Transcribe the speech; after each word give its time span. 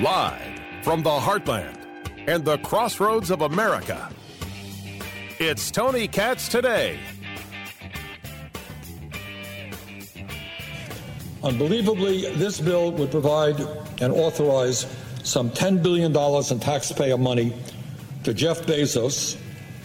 Live 0.00 0.60
from 0.82 1.04
the 1.04 1.10
heartland 1.10 1.78
and 2.26 2.44
the 2.44 2.58
crossroads 2.58 3.30
of 3.30 3.42
America, 3.42 4.10
it's 5.38 5.70
Tony 5.70 6.08
Katz 6.08 6.48
today. 6.48 6.98
Unbelievably, 11.44 12.34
this 12.34 12.60
bill 12.60 12.90
would 12.90 13.12
provide 13.12 13.60
and 14.00 14.12
authorize 14.12 14.84
some 15.22 15.48
$10 15.50 15.80
billion 15.80 16.10
in 16.12 16.58
taxpayer 16.58 17.16
money 17.16 17.56
to 18.24 18.34
Jeff 18.34 18.62
Bezos, 18.62 19.36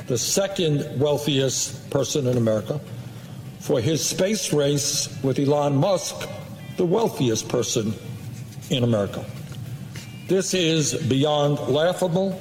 the 0.08 0.18
second 0.18 1.00
wealthiest 1.00 1.88
person 1.92 2.26
in 2.26 2.36
America, 2.36 2.82
for 3.60 3.80
his 3.80 4.04
space 4.04 4.52
race 4.54 5.08
with 5.22 5.38
Elon 5.38 5.76
Musk, 5.78 6.28
the 6.78 6.86
wealthiest 6.86 7.48
person 7.48 7.94
in 8.72 8.84
America. 8.84 9.24
This 10.30 10.54
is 10.54 10.94
beyond 10.94 11.58
laughable, 11.58 12.40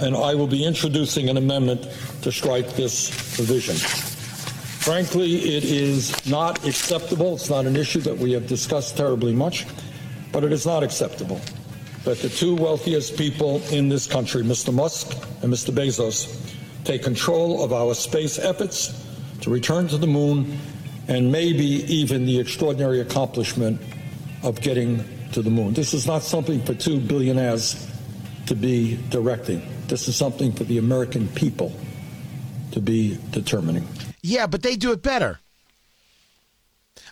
and 0.00 0.16
I 0.16 0.34
will 0.34 0.48
be 0.48 0.64
introducing 0.64 1.28
an 1.28 1.36
amendment 1.36 1.86
to 2.22 2.32
strike 2.32 2.70
this 2.70 3.08
provision. 3.36 3.76
Frankly, 3.76 5.36
it 5.54 5.62
is 5.62 6.26
not 6.28 6.66
acceptable. 6.66 7.36
It's 7.36 7.48
not 7.48 7.66
an 7.66 7.76
issue 7.76 8.00
that 8.00 8.18
we 8.18 8.32
have 8.32 8.48
discussed 8.48 8.96
terribly 8.96 9.32
much, 9.32 9.64
but 10.32 10.42
it 10.42 10.50
is 10.50 10.66
not 10.66 10.82
acceptable 10.82 11.40
that 12.02 12.18
the 12.18 12.28
two 12.30 12.56
wealthiest 12.56 13.16
people 13.16 13.62
in 13.70 13.88
this 13.88 14.08
country, 14.08 14.42
Mr. 14.42 14.74
Musk 14.74 15.12
and 15.44 15.52
Mr. 15.52 15.72
Bezos, 15.72 16.36
take 16.82 17.04
control 17.04 17.62
of 17.62 17.72
our 17.72 17.94
space 17.94 18.40
efforts 18.40 19.06
to 19.42 19.50
return 19.50 19.86
to 19.86 19.98
the 19.98 20.06
moon 20.08 20.58
and 21.06 21.30
maybe 21.30 21.84
even 21.94 22.26
the 22.26 22.40
extraordinary 22.40 22.98
accomplishment 22.98 23.80
of 24.42 24.60
getting 24.60 25.04
to 25.32 25.42
the 25.42 25.50
moon. 25.50 25.74
This 25.74 25.94
is 25.94 26.06
not 26.06 26.22
something 26.22 26.62
for 26.62 26.74
two 26.74 27.00
billionaires 27.00 27.88
to 28.46 28.54
be 28.54 28.98
directing. 29.10 29.62
This 29.86 30.08
is 30.08 30.16
something 30.16 30.52
for 30.52 30.64
the 30.64 30.78
American 30.78 31.28
people 31.28 31.72
to 32.72 32.80
be 32.80 33.18
determining. 33.30 33.86
Yeah, 34.22 34.46
but 34.46 34.62
they 34.62 34.76
do 34.76 34.92
it 34.92 35.02
better. 35.02 35.40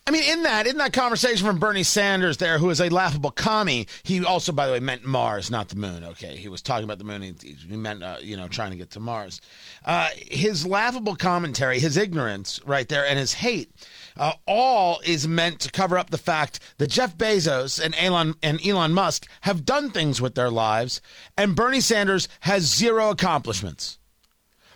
I 0.08 0.10
mean, 0.10 0.24
in 0.24 0.42
that 0.44 0.66
in 0.66 0.78
that 0.78 0.94
conversation 0.94 1.46
from 1.46 1.58
Bernie 1.58 1.82
Sanders 1.82 2.38
there, 2.38 2.56
who 2.56 2.70
is 2.70 2.80
a 2.80 2.88
laughable 2.88 3.30
commie, 3.30 3.88
he 4.04 4.24
also, 4.24 4.52
by 4.52 4.66
the 4.66 4.72
way, 4.72 4.80
meant 4.80 5.04
Mars, 5.04 5.50
not 5.50 5.68
the 5.68 5.76
moon. 5.76 6.02
Okay, 6.02 6.34
he 6.34 6.48
was 6.48 6.62
talking 6.62 6.84
about 6.84 6.96
the 6.96 7.04
moon. 7.04 7.20
He, 7.20 7.34
he 7.42 7.76
meant, 7.76 8.02
uh, 8.02 8.16
you 8.22 8.34
know, 8.34 8.48
trying 8.48 8.70
to 8.70 8.78
get 8.78 8.92
to 8.92 9.00
Mars. 9.00 9.42
Uh, 9.84 10.08
his 10.16 10.66
laughable 10.66 11.14
commentary, 11.14 11.78
his 11.78 11.98
ignorance, 11.98 12.58
right 12.64 12.88
there, 12.88 13.04
and 13.06 13.18
his 13.18 13.34
hate, 13.34 13.70
uh, 14.18 14.32
all 14.46 15.00
is 15.04 15.28
meant 15.28 15.60
to 15.60 15.70
cover 15.70 15.96
up 15.96 16.10
the 16.10 16.18
fact 16.18 16.60
that 16.78 16.90
Jeff 16.90 17.16
Bezos 17.16 17.82
and 17.82 17.94
Elon 17.94 18.34
and 18.42 18.64
Elon 18.66 18.92
Musk 18.92 19.26
have 19.42 19.64
done 19.64 19.90
things 19.90 20.20
with 20.20 20.34
their 20.34 20.50
lives, 20.50 21.00
and 21.36 21.56
Bernie 21.56 21.80
Sanders 21.80 22.28
has 22.40 22.62
zero 22.62 23.10
accomplishments. 23.10 23.98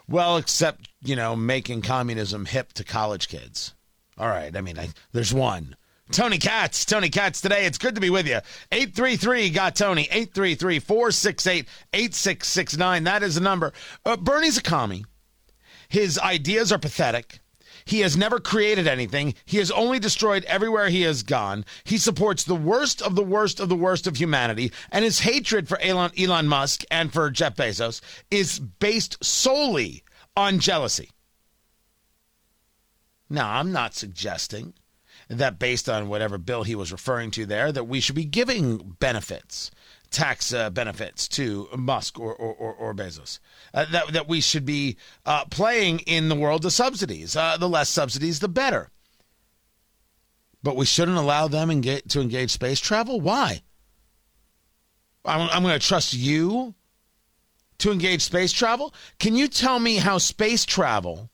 Well, 0.09 0.37
except 0.37 0.89
you 1.03 1.17
know, 1.17 1.35
making 1.35 1.83
communism 1.83 2.47
hip 2.47 2.73
to 2.75 2.85
college 2.85 3.29
kids. 3.29 3.75
All 4.19 4.29
right. 4.29 4.57
I 4.57 4.61
mean, 4.61 4.79
I, 4.79 4.91
there's 5.13 5.35
one. 5.35 5.77
Tony 6.11 6.39
Katz, 6.39 6.85
Tony 6.85 7.09
Katz 7.09 7.41
today. 7.41 7.65
It's 7.65 7.79
good 7.79 7.95
to 7.95 8.01
be 8.01 8.11
with 8.11 8.27
you. 8.27 8.41
833 8.71 9.51
got 9.51 9.75
Tony, 9.75 10.03
833 10.11 10.79
468 10.79 11.67
8669. 11.95 13.05
That 13.05 13.23
is 13.23 13.37
the 13.37 13.41
number. 13.41 13.73
Uh, 14.05 14.17
Bernie's 14.17 14.59
a 14.59 14.63
commie. 14.63 15.05
His 15.89 16.19
ideas 16.19 16.71
are 16.71 16.79
pathetic. 16.79 17.41
He 17.85 18.01
has 18.01 18.17
never 18.17 18.39
created 18.41 18.87
anything. 18.87 19.35
He 19.45 19.59
has 19.59 19.71
only 19.71 19.99
destroyed 19.99 20.45
everywhere 20.45 20.89
he 20.89 21.03
has 21.03 21.23
gone. 21.23 21.65
He 21.85 21.99
supports 21.99 22.45
the 22.45 22.55
worst 22.55 23.03
of 23.03 23.15
the 23.15 23.25
worst 23.25 23.61
of 23.61 23.69
the 23.69 23.77
worst 23.77 24.07
of 24.07 24.17
humanity. 24.17 24.73
And 24.91 25.05
his 25.05 25.21
hatred 25.21 25.69
for 25.69 25.81
Elon, 25.81 26.13
Elon 26.19 26.49
Musk 26.49 26.85
and 26.91 27.13
for 27.13 27.31
Jeff 27.31 27.57
Bezos 27.57 28.01
is 28.31 28.59
based 28.59 29.23
solely 29.25 30.05
on 30.37 30.59
jealousy. 30.59 31.11
Now, 33.29 33.51
I'm 33.51 33.73
not 33.73 33.95
suggesting 33.95 34.75
that 35.29 35.59
based 35.59 35.89
on 35.89 36.09
whatever 36.09 36.37
bill 36.39 36.65
he 36.65 36.75
was 36.75 36.93
referring 36.93 37.31
to 37.33 37.47
there, 37.47 37.73
that 37.73 37.85
we 37.85 38.01
should 38.01 38.15
be 38.15 38.25
giving 38.25 38.97
benefits, 38.99 39.71
tax 40.13 40.53
uh, 40.53 40.71
benefits 40.71 41.27
to 41.29 41.69
Musk 41.77 42.19
or, 42.19 42.35
or, 42.35 42.55
or, 42.55 42.75
or 42.75 42.95
Bezos. 42.95 43.39
Uh, 43.75 43.87
that, 43.91 44.13
that 44.13 44.29
we 44.29 44.41
should 44.41 44.65
be 44.65 44.97
uh, 45.27 45.45
playing 45.47 46.01
in 46.01 46.29
the 46.29 46.35
world 46.35 46.65
of 46.65 46.73
subsidies. 46.73 47.37
Uh, 47.37 47.57
the 47.57 47.69
less 47.69 47.89
subsidies, 47.89 48.41
the 48.41 48.49
better. 48.49 48.91
But 50.63 50.77
we 50.77 50.87
shouldn't 50.87 51.19
allow 51.19 51.49
them 51.49 51.83
to 51.83 52.21
engage 52.21 52.51
space 52.51 52.79
travel? 52.79 53.21
Why? 53.21 53.63
I'm, 55.25 55.49
I'm 55.51 55.63
going 55.63 55.79
to 55.79 55.85
trust 55.85 56.15
you 56.15 56.75
to 57.79 57.91
engage 57.91 58.23
space 58.23 58.53
travel? 58.53 58.95
Can 59.19 59.35
you 59.35 59.49
tell 59.49 59.81
me 59.81 59.97
how 59.97 60.19
space 60.19 60.65
travel 60.65 61.31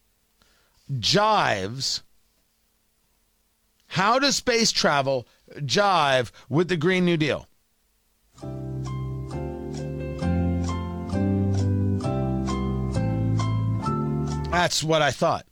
jives. 0.92 2.02
How 3.86 4.18
does 4.18 4.36
space 4.36 4.72
travel 4.72 5.26
jive 5.56 6.30
with 6.48 6.68
the 6.68 6.76
Green 6.76 7.04
New 7.04 7.16
Deal? 7.16 7.47
That's 14.50 14.82
what 14.82 15.02
I 15.02 15.10
thought. 15.10 15.46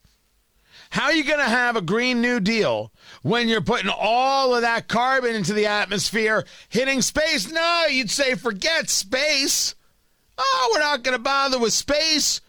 How 0.91 1.05
are 1.05 1.13
you 1.13 1.25
going 1.25 1.39
to 1.39 1.45
have 1.45 1.77
a 1.77 1.83
Green 1.83 2.21
New 2.23 2.41
Deal 2.41 2.93
when 3.23 3.49
you're 3.49 3.61
putting 3.61 3.91
all 3.91 4.55
of 4.55 4.63
that 4.63 4.89
carbon 4.89 5.35
into 5.35 5.53
the 5.53 5.67
atmosphere, 5.67 6.45
hitting 6.69 7.03
space? 7.03 7.51
No, 7.51 7.85
you'd 7.91 8.11
say, 8.11 8.35
forget 8.35 8.89
space. 8.89 9.75
Oh, 10.39 10.71
we're 10.73 10.81
not 10.81 11.03
going 11.03 11.17
to 11.17 11.23
bother 11.23 11.59
with 11.59 11.73
space. 11.73 12.41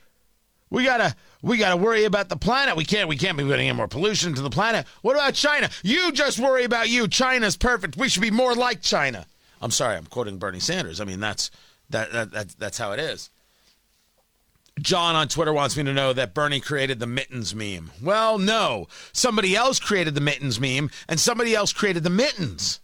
We 0.69 0.83
got 0.83 0.97
to 0.97 1.15
we 1.41 1.57
got 1.57 1.69
to 1.69 1.77
worry 1.77 2.05
about 2.05 2.29
the 2.29 2.35
planet. 2.35 2.75
We 2.75 2.85
can't. 2.85 3.07
We 3.07 3.17
can't 3.17 3.37
be 3.37 3.43
putting 3.43 3.67
any 3.67 3.77
more 3.77 3.87
pollution 3.87 4.33
to 4.33 4.41
the 4.41 4.49
planet. 4.49 4.87
What 5.01 5.15
about 5.15 5.33
China? 5.33 5.69
You 5.83 6.11
just 6.11 6.39
worry 6.39 6.63
about 6.63 6.89
you. 6.89 7.07
China's 7.07 7.55
perfect. 7.55 7.97
We 7.97 8.09
should 8.09 8.23
be 8.23 8.31
more 8.31 8.55
like 8.55 8.81
China. 8.81 9.25
I'm 9.61 9.71
sorry. 9.71 9.97
I'm 9.97 10.05
quoting 10.05 10.37
Bernie 10.37 10.59
Sanders. 10.59 11.01
I 11.01 11.05
mean, 11.05 11.19
that's 11.19 11.51
that, 11.89 12.11
that, 12.11 12.31
that 12.31 12.49
that's 12.57 12.77
how 12.77 12.91
it 12.91 12.99
is. 12.99 13.29
John 14.79 15.15
on 15.15 15.27
Twitter 15.27 15.53
wants 15.53 15.75
me 15.75 15.83
to 15.85 15.93
know 15.93 16.13
that 16.13 16.33
Bernie 16.33 16.59
created 16.59 16.99
the 16.99 17.07
mittens 17.07 17.55
meme. 17.55 17.91
Well, 18.01 18.37
no. 18.37 18.87
Somebody 19.11 19.55
else 19.55 19.79
created 19.79 20.13
the 20.13 20.21
mittens 20.21 20.59
meme, 20.59 20.91
and 21.07 21.19
somebody 21.19 21.55
else 21.55 21.73
created 21.73 22.03
the 22.03 22.11
mittens. 22.11 22.79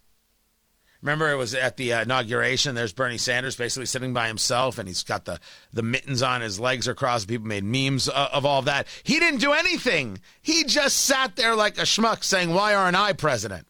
Remember, 1.04 1.30
it 1.30 1.36
was 1.36 1.54
at 1.54 1.76
the 1.76 1.92
uh, 1.92 2.02
inauguration. 2.04 2.76
There's 2.76 2.94
Bernie 2.94 3.18
Sanders 3.18 3.58
basically 3.58 3.88
sitting 3.88 4.14
by 4.14 4.28
himself, 4.28 4.80
and 4.80 4.88
he's 4.88 5.04
got 5.04 5.26
the, 5.26 5.38
the 5.74 5.84
mittens 5.84 6.24
on. 6.24 6.40
His 6.40 6.62
legs 6.62 6.88
are 6.88 6.96
crossed. 6.96 7.28
People 7.28 7.46
made 7.46 7.66
memes 7.66 8.08
uh, 8.08 8.30
of 8.32 8.46
all 8.46 8.60
of 8.60 8.66
that. 8.66 8.88
He 9.04 9.20
didn't 9.20 9.42
do 9.42 9.52
anything. 9.52 10.20
He 10.42 10.64
just 10.64 10.96
sat 11.02 11.36
there 11.36 11.56
like 11.56 11.78
a 11.78 11.82
schmuck 11.82 12.24
saying, 12.24 12.54
Why 12.54 12.74
aren't 12.74 12.96
I 12.96 13.12
president? 13.12 13.68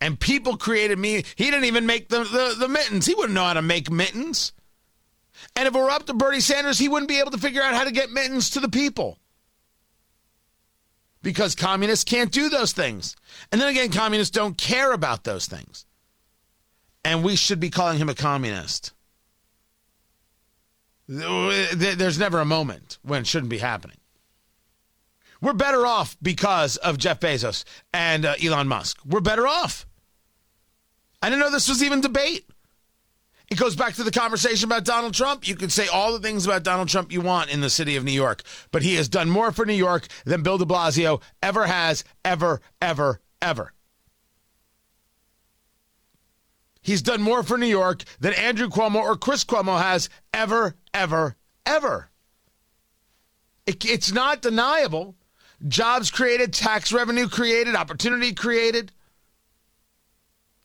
And 0.00 0.18
people 0.18 0.56
created 0.56 0.98
me. 0.98 1.24
He 1.36 1.44
didn't 1.50 1.66
even 1.66 1.86
make 1.86 2.08
the, 2.08 2.20
the, 2.20 2.56
the 2.58 2.68
mittens. 2.68 3.06
He 3.06 3.14
wouldn't 3.14 3.34
know 3.34 3.44
how 3.44 3.54
to 3.54 3.62
make 3.62 3.90
mittens. 3.90 4.52
And 5.56 5.68
if 5.68 5.74
it 5.74 5.78
were 5.78 5.90
up 5.90 6.06
to 6.06 6.14
Bernie 6.14 6.40
Sanders, 6.40 6.78
he 6.78 6.88
wouldn't 6.88 7.08
be 7.08 7.18
able 7.18 7.32
to 7.32 7.38
figure 7.38 7.62
out 7.62 7.74
how 7.74 7.84
to 7.84 7.90
get 7.90 8.10
mittens 8.10 8.50
to 8.50 8.60
the 8.60 8.68
people 8.68 9.18
because 11.22 11.54
communists 11.54 12.04
can't 12.04 12.32
do 12.32 12.48
those 12.48 12.72
things. 12.72 13.16
And 13.52 13.60
then 13.60 13.68
again, 13.68 13.90
communists 13.90 14.30
don't 14.30 14.56
care 14.56 14.92
about 14.92 15.24
those 15.24 15.46
things. 15.46 15.86
And 17.04 17.24
we 17.24 17.36
should 17.36 17.60
be 17.60 17.70
calling 17.70 17.98
him 17.98 18.08
a 18.08 18.14
communist. 18.14 18.92
There's 21.08 22.18
never 22.18 22.38
a 22.40 22.44
moment 22.44 22.98
when 23.02 23.22
it 23.22 23.26
shouldn't 23.26 23.50
be 23.50 23.58
happening. 23.58 23.96
We're 25.40 25.54
better 25.54 25.86
off 25.86 26.16
because 26.22 26.76
of 26.76 26.98
Jeff 26.98 27.20
Bezos 27.20 27.64
and 27.92 28.26
uh, 28.26 28.34
Elon 28.42 28.68
Musk. 28.68 28.98
We're 29.04 29.20
better 29.20 29.46
off. 29.46 29.86
I 31.22 31.28
didn't 31.28 31.40
know 31.40 31.50
this 31.50 31.68
was 31.68 31.82
even 31.82 32.00
debate. 32.00 32.48
It 33.50 33.58
goes 33.58 33.74
back 33.74 33.94
to 33.94 34.04
the 34.04 34.12
conversation 34.12 34.68
about 34.68 34.84
Donald 34.84 35.12
Trump. 35.12 35.46
You 35.46 35.56
can 35.56 35.70
say 35.70 35.88
all 35.88 36.12
the 36.12 36.20
things 36.20 36.46
about 36.46 36.62
Donald 36.62 36.88
Trump 36.88 37.10
you 37.10 37.20
want 37.20 37.52
in 37.52 37.60
the 37.60 37.68
city 37.68 37.96
of 37.96 38.04
New 38.04 38.12
York, 38.12 38.42
but 38.70 38.82
he 38.82 38.94
has 38.94 39.08
done 39.08 39.28
more 39.28 39.50
for 39.50 39.66
New 39.66 39.72
York 39.74 40.06
than 40.24 40.42
Bill 40.42 40.56
de 40.56 40.64
Blasio 40.64 41.20
ever 41.42 41.66
has, 41.66 42.04
ever, 42.24 42.60
ever, 42.80 43.20
ever. 43.42 43.72
He's 46.80 47.02
done 47.02 47.20
more 47.20 47.42
for 47.42 47.58
New 47.58 47.66
York 47.66 48.04
than 48.20 48.34
Andrew 48.34 48.68
Cuomo 48.68 49.02
or 49.02 49.16
Chris 49.16 49.44
Cuomo 49.44 49.80
has 49.80 50.08
ever, 50.32 50.76
ever, 50.94 51.36
ever. 51.66 52.08
It, 53.66 53.84
it's 53.84 54.12
not 54.12 54.42
deniable. 54.42 55.16
Jobs 55.66 56.10
created, 56.10 56.52
tax 56.52 56.92
revenue 56.92 57.28
created, 57.28 57.74
opportunity 57.74 58.32
created, 58.32 58.92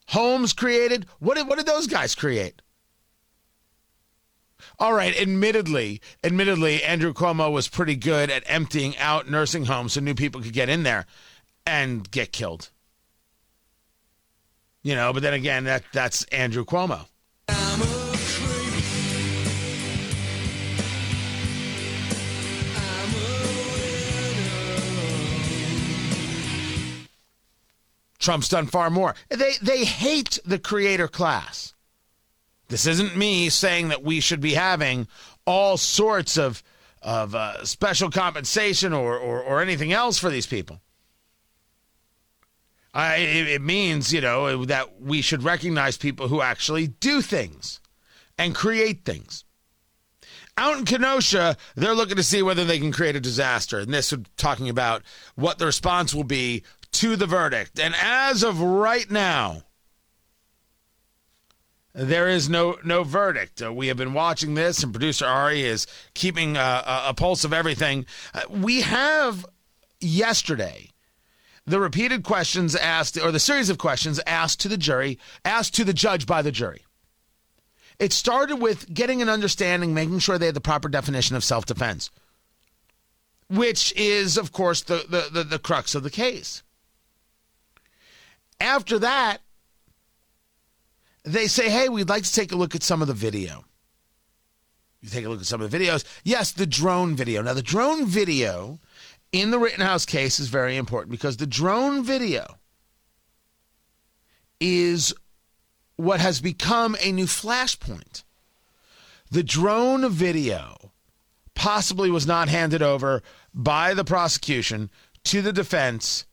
homes 0.08 0.54
created. 0.54 1.06
What 1.20 1.38
did, 1.38 1.48
what 1.48 1.58
did 1.58 1.66
those 1.66 1.88
guys 1.88 2.16
create? 2.16 2.62
All 4.80 4.94
right, 4.94 5.16
admittedly, 5.20 6.02
admittedly, 6.24 6.84
Andrew 6.84 7.14
Cuomo 7.14 7.52
was 7.52 7.68
pretty 7.68 7.96
good 7.96 8.30
at 8.30 8.44
emptying 8.46 8.98
out 8.98 9.30
nursing 9.30 9.66
homes 9.66 9.94
so 9.94 10.02
new 10.02 10.16
people 10.16 10.42
could 10.42 10.54
get 10.54 10.70
in 10.70 10.84
there 10.84 11.06
and 11.66 12.10
get 12.10 12.32
killed. 12.32 12.70
You 14.84 14.96
know, 14.96 15.14
but 15.14 15.24
then 15.24 15.34
again, 15.34 15.64
that 15.64 15.84
that's 15.94 16.24
Andrew 16.26 16.66
Cuomo. 16.66 17.08
Trump's 28.26 28.50
done 28.50 28.66
far 28.66 28.90
more. 28.90 29.14
They 29.30 29.54
they 29.62 29.86
hate 29.86 30.40
the 30.44 30.58
creator 30.58 31.08
class. 31.08 31.74
This 32.68 32.88
isn't 32.88 33.16
me 33.16 33.50
saying 33.50 33.90
that 33.90 34.04
we 34.04 34.20
should 34.20 34.42
be 34.42 34.56
having 34.56 35.08
all 35.46 35.78
sorts 35.78 36.36
of 36.36 36.64
of 37.04 37.36
uh, 37.36 37.64
special 37.64 38.10
compensation 38.10 38.94
or, 38.94 39.16
or 39.16 39.44
or 39.44 39.62
anything 39.62 39.94
else 39.94 40.18
for 40.18 40.32
these 40.32 40.48
people. 40.48 40.82
I, 42.96 43.18
it, 43.18 43.48
it 43.48 43.62
means 43.62 44.12
you 44.12 44.22
know 44.22 44.66
that 44.66 45.00
we 45.00 45.22
should 45.22 45.44
recognize 45.44 45.96
people 45.96 46.28
who 46.28 46.42
actually 46.42 46.88
do 46.88 47.22
things 47.22 47.80
and 48.40 48.56
create 48.56 49.06
things. 49.06 49.46
Out 50.58 50.80
in 50.80 50.86
Kenosha, 50.86 51.58
they're 51.76 51.94
looking 51.94 52.16
to 52.16 52.24
see 52.24 52.42
whether 52.42 52.64
they 52.64 52.80
can 52.80 52.94
create 52.94 53.18
a 53.18 53.20
disaster. 53.20 53.80
And 53.80 53.94
this 53.94 54.14
is 54.14 54.20
talking 54.38 54.70
about 54.70 55.04
what 55.36 55.60
the 55.60 55.66
response 55.66 56.16
will 56.16 56.24
be 56.24 56.64
to 57.00 57.16
the 57.16 57.26
verdict. 57.26 57.80
And 57.80 57.96
as 58.02 58.44
of 58.44 58.62
right 58.62 59.10
now, 59.10 59.64
there 61.94 62.28
is 62.28 62.50
no 62.50 62.78
no 62.84 63.04
verdict. 63.04 63.62
Uh, 63.62 63.72
we 63.72 63.88
have 63.88 63.98
been 63.98 64.14
watching 64.14 64.54
this, 64.54 64.84
and 64.84 64.94
producer 64.94 65.26
Ari 65.26 65.64
is 65.64 65.88
keeping 66.14 66.58
uh, 66.58 67.04
a 67.08 67.14
pulse 67.14 67.46
of 67.46 67.54
everything. 67.54 68.06
Uh, 68.34 68.42
we 68.50 68.82
have 68.82 69.46
yesterday 70.02 70.90
the 71.66 71.80
repeated 71.80 72.24
questions 72.24 72.76
asked, 72.76 73.18
or 73.18 73.32
the 73.32 73.40
series 73.40 73.70
of 73.70 73.78
questions 73.78 74.20
asked 74.28 74.60
to 74.60 74.68
the 74.68 74.78
jury, 74.78 75.18
asked 75.44 75.74
to 75.76 75.84
the 75.84 75.94
judge 75.94 76.26
by 76.26 76.42
the 76.42 76.52
jury. 76.52 76.86
It 77.98 78.12
started 78.12 78.58
with 78.58 78.94
getting 78.94 79.22
an 79.22 79.30
understanding, 79.30 79.94
making 79.94 80.20
sure 80.20 80.38
they 80.38 80.48
had 80.48 80.56
the 80.56 80.62
proper 80.62 80.90
definition 80.90 81.36
of 81.36 81.44
self 81.44 81.66
defense, 81.66 82.12
which 83.50 83.94
is, 83.96 84.38
of 84.38 84.52
course, 84.52 84.82
the, 84.82 85.06
the, 85.10 85.30
the, 85.32 85.44
the 85.44 85.60
crux 85.60 85.96
of 85.96 86.04
the 86.04 86.10
case. 86.10 86.62
After 88.60 89.00
that, 89.00 89.40
they 91.24 91.48
say, 91.48 91.70
hey, 91.70 91.90
we'd 91.90 92.10
like 92.10 92.24
to 92.24 92.34
take 92.34 92.52
a 92.52 92.56
look 92.56 92.76
at 92.76 92.84
some 92.84 93.02
of 93.02 93.08
the 93.08 93.14
video. 93.14 93.66
You 95.02 95.10
take 95.10 95.26
a 95.26 95.30
look 95.30 95.40
at 95.40 95.46
some 95.46 95.62
of 95.62 95.70
the 95.70 95.78
videos. 95.78 96.04
Yes, 96.24 96.52
the 96.52 96.66
drone 96.66 97.16
video. 97.16 97.42
Now, 97.42 97.54
the 97.54 97.62
drone 97.62 98.06
video 98.06 98.80
in 99.32 99.52
the 99.52 99.60
Rittenhouse 99.60 100.06
case 100.06 100.40
is 100.40 100.48
very 100.48 100.78
important 100.78 101.12
because 101.12 101.38
the 101.38 101.48
drone 101.48 102.04
video 102.04 102.60
is 104.60 105.14
what 105.98 106.20
has 106.20 106.42
become 106.42 106.96
a 107.02 107.12
new 107.12 107.26
flashpoint. 107.26 108.24
The 109.32 109.44
drone 109.44 110.10
video 110.10 110.92
possibly 111.56 112.10
was 112.10 112.28
not 112.28 112.50
handed 112.50 112.82
over 112.82 113.22
by 113.54 113.94
the 113.94 114.04
prosecution 114.04 114.90
to 115.26 115.42
the 115.42 115.54
defense 115.54 116.26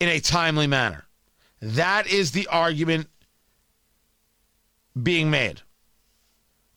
in 0.00 0.08
a 0.08 0.20
timely 0.20 0.66
manner. 0.66 1.03
That 1.64 2.06
is 2.06 2.32
the 2.32 2.46
argument 2.48 3.08
being 5.02 5.30
made. 5.30 5.62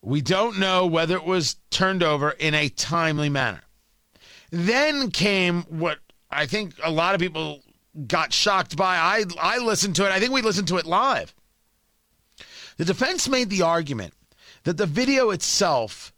We 0.01 0.21
don't 0.21 0.59
know 0.59 0.85
whether 0.85 1.17
it 1.17 1.25
was 1.25 1.57
turned 1.71 2.03
over 2.03 2.29
in 2.31 2.53
a 2.53 2.69
timely 2.69 3.27
manner. 3.27 3.63
Then 4.49 5.11
came 5.11 5.63
what 5.63 5.99
I 6.31 6.45
think 6.45 6.75
a 6.81 6.89
lot 6.89 7.15
of 7.15 7.19
people 7.19 7.63
got 8.07 8.31
shocked 8.31 8.77
by. 8.77 8.95
I, 8.95 9.25
I 9.41 9.57
listened 9.57 9.97
to 9.97 10.05
it. 10.05 10.13
I 10.13 10.21
think 10.21 10.31
we 10.31 10.41
listened 10.41 10.69
to 10.69 10.77
it 10.77 10.85
live. 10.85 11.35
The 12.77 12.85
defense 12.85 13.27
made 13.27 13.49
the 13.49 13.63
argument 13.63 14.13
that 14.63 14.77
the 14.77 14.85
video 14.85 15.31
itself 15.31 16.13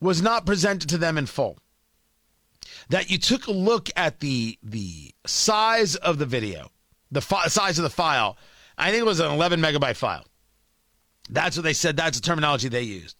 was 0.00 0.22
not 0.22 0.46
presented 0.46 0.88
to 0.90 0.98
them 0.98 1.18
in 1.18 1.26
full. 1.26 1.58
That 2.90 3.10
you 3.10 3.18
took 3.18 3.48
a 3.48 3.52
look 3.52 3.90
at 3.96 4.20
the 4.20 4.56
the 4.62 5.12
size 5.26 5.96
of 5.96 6.18
the 6.18 6.26
video, 6.26 6.70
the 7.10 7.20
fi- 7.20 7.46
size 7.48 7.78
of 7.78 7.82
the 7.82 7.90
file. 7.90 8.36
I 8.76 8.90
think 8.90 9.00
it 9.00 9.06
was 9.06 9.20
an 9.20 9.30
11 9.30 9.60
megabyte 9.60 9.96
file. 9.96 10.24
That's 11.28 11.56
what 11.56 11.62
they 11.62 11.72
said. 11.72 11.96
That's 11.96 12.18
the 12.18 12.24
terminology 12.24 12.68
they 12.68 12.82
used. 12.82 13.16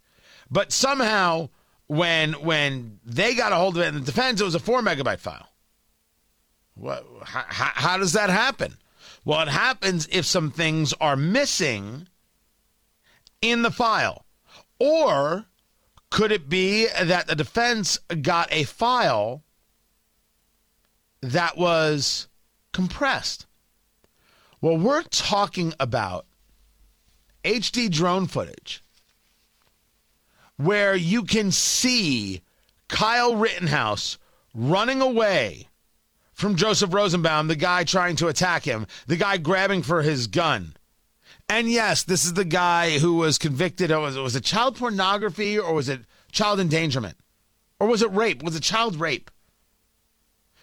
But 0.50 0.72
somehow, 0.72 1.50
when 1.86 2.32
when 2.34 3.00
they 3.04 3.34
got 3.34 3.52
a 3.52 3.56
hold 3.56 3.76
of 3.76 3.82
it 3.82 3.88
in 3.88 3.94
the 3.94 4.00
defense, 4.00 4.40
it 4.40 4.44
was 4.44 4.54
a 4.54 4.60
four 4.60 4.80
megabyte 4.80 5.20
file. 5.20 5.48
What? 6.74 7.04
How, 7.24 7.72
how 7.74 7.98
does 7.98 8.12
that 8.12 8.30
happen? 8.30 8.76
Well, 9.24 9.40
it 9.40 9.48
happens 9.48 10.08
if 10.10 10.24
some 10.24 10.50
things 10.50 10.94
are 11.00 11.16
missing 11.16 12.08
in 13.42 13.62
the 13.62 13.70
file, 13.70 14.24
or 14.78 15.46
could 16.10 16.32
it 16.32 16.48
be 16.48 16.86
that 16.86 17.26
the 17.26 17.34
defense 17.34 17.98
got 18.22 18.48
a 18.50 18.64
file 18.64 19.42
that 21.20 21.58
was 21.58 22.28
compressed? 22.72 23.47
Well, 24.60 24.76
we're 24.76 25.02
talking 25.02 25.72
about 25.78 26.26
HD 27.44 27.88
drone 27.90 28.26
footage 28.26 28.82
where 30.56 30.96
you 30.96 31.22
can 31.22 31.52
see 31.52 32.42
Kyle 32.88 33.36
Rittenhouse 33.36 34.18
running 34.52 35.00
away 35.00 35.68
from 36.32 36.56
Joseph 36.56 36.92
Rosenbaum, 36.92 37.46
the 37.46 37.54
guy 37.54 37.84
trying 37.84 38.16
to 38.16 38.26
attack 38.26 38.64
him, 38.64 38.86
the 39.06 39.16
guy 39.16 39.36
grabbing 39.36 39.82
for 39.82 40.02
his 40.02 40.26
gun. 40.26 40.74
And 41.48 41.70
yes, 41.70 42.02
this 42.02 42.24
is 42.24 42.34
the 42.34 42.44
guy 42.44 42.98
who 42.98 43.14
was 43.14 43.38
convicted 43.38 43.92
of 43.92 44.16
was 44.16 44.34
it 44.34 44.44
child 44.44 44.76
pornography 44.76 45.56
or 45.56 45.72
was 45.72 45.88
it 45.88 46.00
child 46.32 46.58
endangerment? 46.58 47.16
Or 47.80 47.86
was 47.86 48.02
it 48.02 48.10
rape? 48.12 48.42
Was 48.42 48.56
it 48.56 48.62
child 48.64 48.96
rape? 48.96 49.30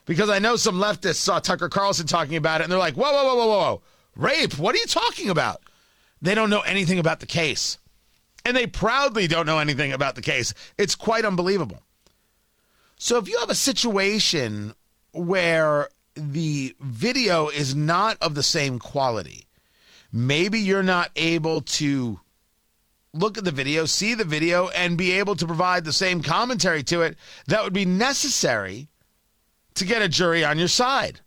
Because 0.05 0.29
I 0.29 0.39
know 0.39 0.55
some 0.55 0.75
leftists 0.75 1.15
saw 1.15 1.39
Tucker 1.39 1.69
Carlson 1.69 2.07
talking 2.07 2.35
about 2.35 2.61
it 2.61 2.65
and 2.65 2.71
they're 2.71 2.79
like, 2.79 2.95
whoa, 2.95 3.11
whoa, 3.11 3.25
whoa, 3.25 3.35
whoa, 3.35 3.47
whoa. 3.47 3.81
Rape? 4.15 4.57
What 4.57 4.75
are 4.75 4.77
you 4.77 4.85
talking 4.85 5.29
about? 5.29 5.61
They 6.21 6.35
don't 6.35 6.49
know 6.49 6.61
anything 6.61 6.99
about 6.99 7.19
the 7.19 7.25
case. 7.25 7.79
And 8.45 8.55
they 8.55 8.67
proudly 8.67 9.27
don't 9.27 9.47
know 9.47 9.59
anything 9.59 9.91
about 9.91 10.15
the 10.15 10.21
case. 10.21 10.53
It's 10.77 10.95
quite 10.95 11.25
unbelievable. 11.25 11.81
So 12.97 13.17
if 13.17 13.27
you 13.27 13.37
have 13.39 13.49
a 13.49 13.55
situation 13.55 14.73
where 15.11 15.89
the 16.13 16.75
video 16.79 17.49
is 17.49 17.75
not 17.75 18.17
of 18.21 18.35
the 18.35 18.43
same 18.43 18.79
quality, 18.79 19.47
maybe 20.13 20.59
you're 20.59 20.83
not 20.83 21.09
able 21.15 21.61
to 21.61 22.19
look 23.13 23.37
at 23.37 23.43
the 23.43 23.51
video, 23.51 23.85
see 23.85 24.13
the 24.13 24.23
video, 24.23 24.69
and 24.69 24.97
be 24.97 25.13
able 25.13 25.35
to 25.35 25.47
provide 25.47 25.83
the 25.83 25.93
same 25.93 26.21
commentary 26.21 26.83
to 26.83 27.01
it 27.01 27.17
that 27.47 27.63
would 27.63 27.73
be 27.73 27.85
necessary 27.85 28.87
to 29.75 29.85
get 29.85 30.01
a 30.01 30.09
jury 30.09 30.43
on 30.43 30.57
your 30.57 30.67
side. 30.67 31.21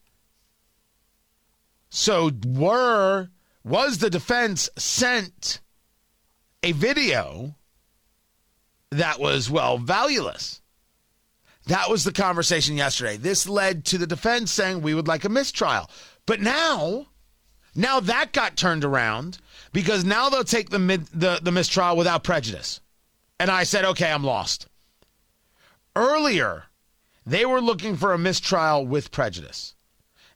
So 1.90 2.30
were 2.46 3.28
was 3.64 3.98
the 3.98 4.10
defense 4.10 4.70
sent 4.76 5.60
a 6.62 6.72
video 6.72 7.54
that 8.90 9.20
was, 9.20 9.50
well, 9.50 9.78
valueless? 9.78 10.60
That 11.66 11.90
was 11.90 12.04
the 12.04 12.12
conversation 12.12 12.76
yesterday. 12.76 13.18
This 13.18 13.46
led 13.46 13.84
to 13.86 13.98
the 13.98 14.06
defense 14.06 14.50
saying 14.50 14.80
we 14.80 14.94
would 14.94 15.08
like 15.08 15.24
a 15.24 15.28
mistrial. 15.28 15.90
But 16.24 16.40
now, 16.40 17.08
now 17.74 18.00
that 18.00 18.32
got 18.32 18.56
turned 18.56 18.84
around 18.84 19.38
because 19.72 20.04
now 20.04 20.30
they'll 20.30 20.44
take 20.44 20.70
the, 20.70 20.78
mid, 20.78 21.06
the, 21.08 21.40
the 21.42 21.52
mistrial 21.52 21.96
without 21.96 22.24
prejudice. 22.24 22.80
And 23.38 23.50
I 23.50 23.64
said, 23.64 23.84
okay, 23.84 24.10
I'm 24.10 24.24
lost. 24.24 24.66
Earlier, 25.94 26.64
they 27.28 27.44
were 27.44 27.60
looking 27.60 27.96
for 27.96 28.12
a 28.12 28.18
mistrial 28.18 28.86
with 28.86 29.10
prejudice. 29.10 29.74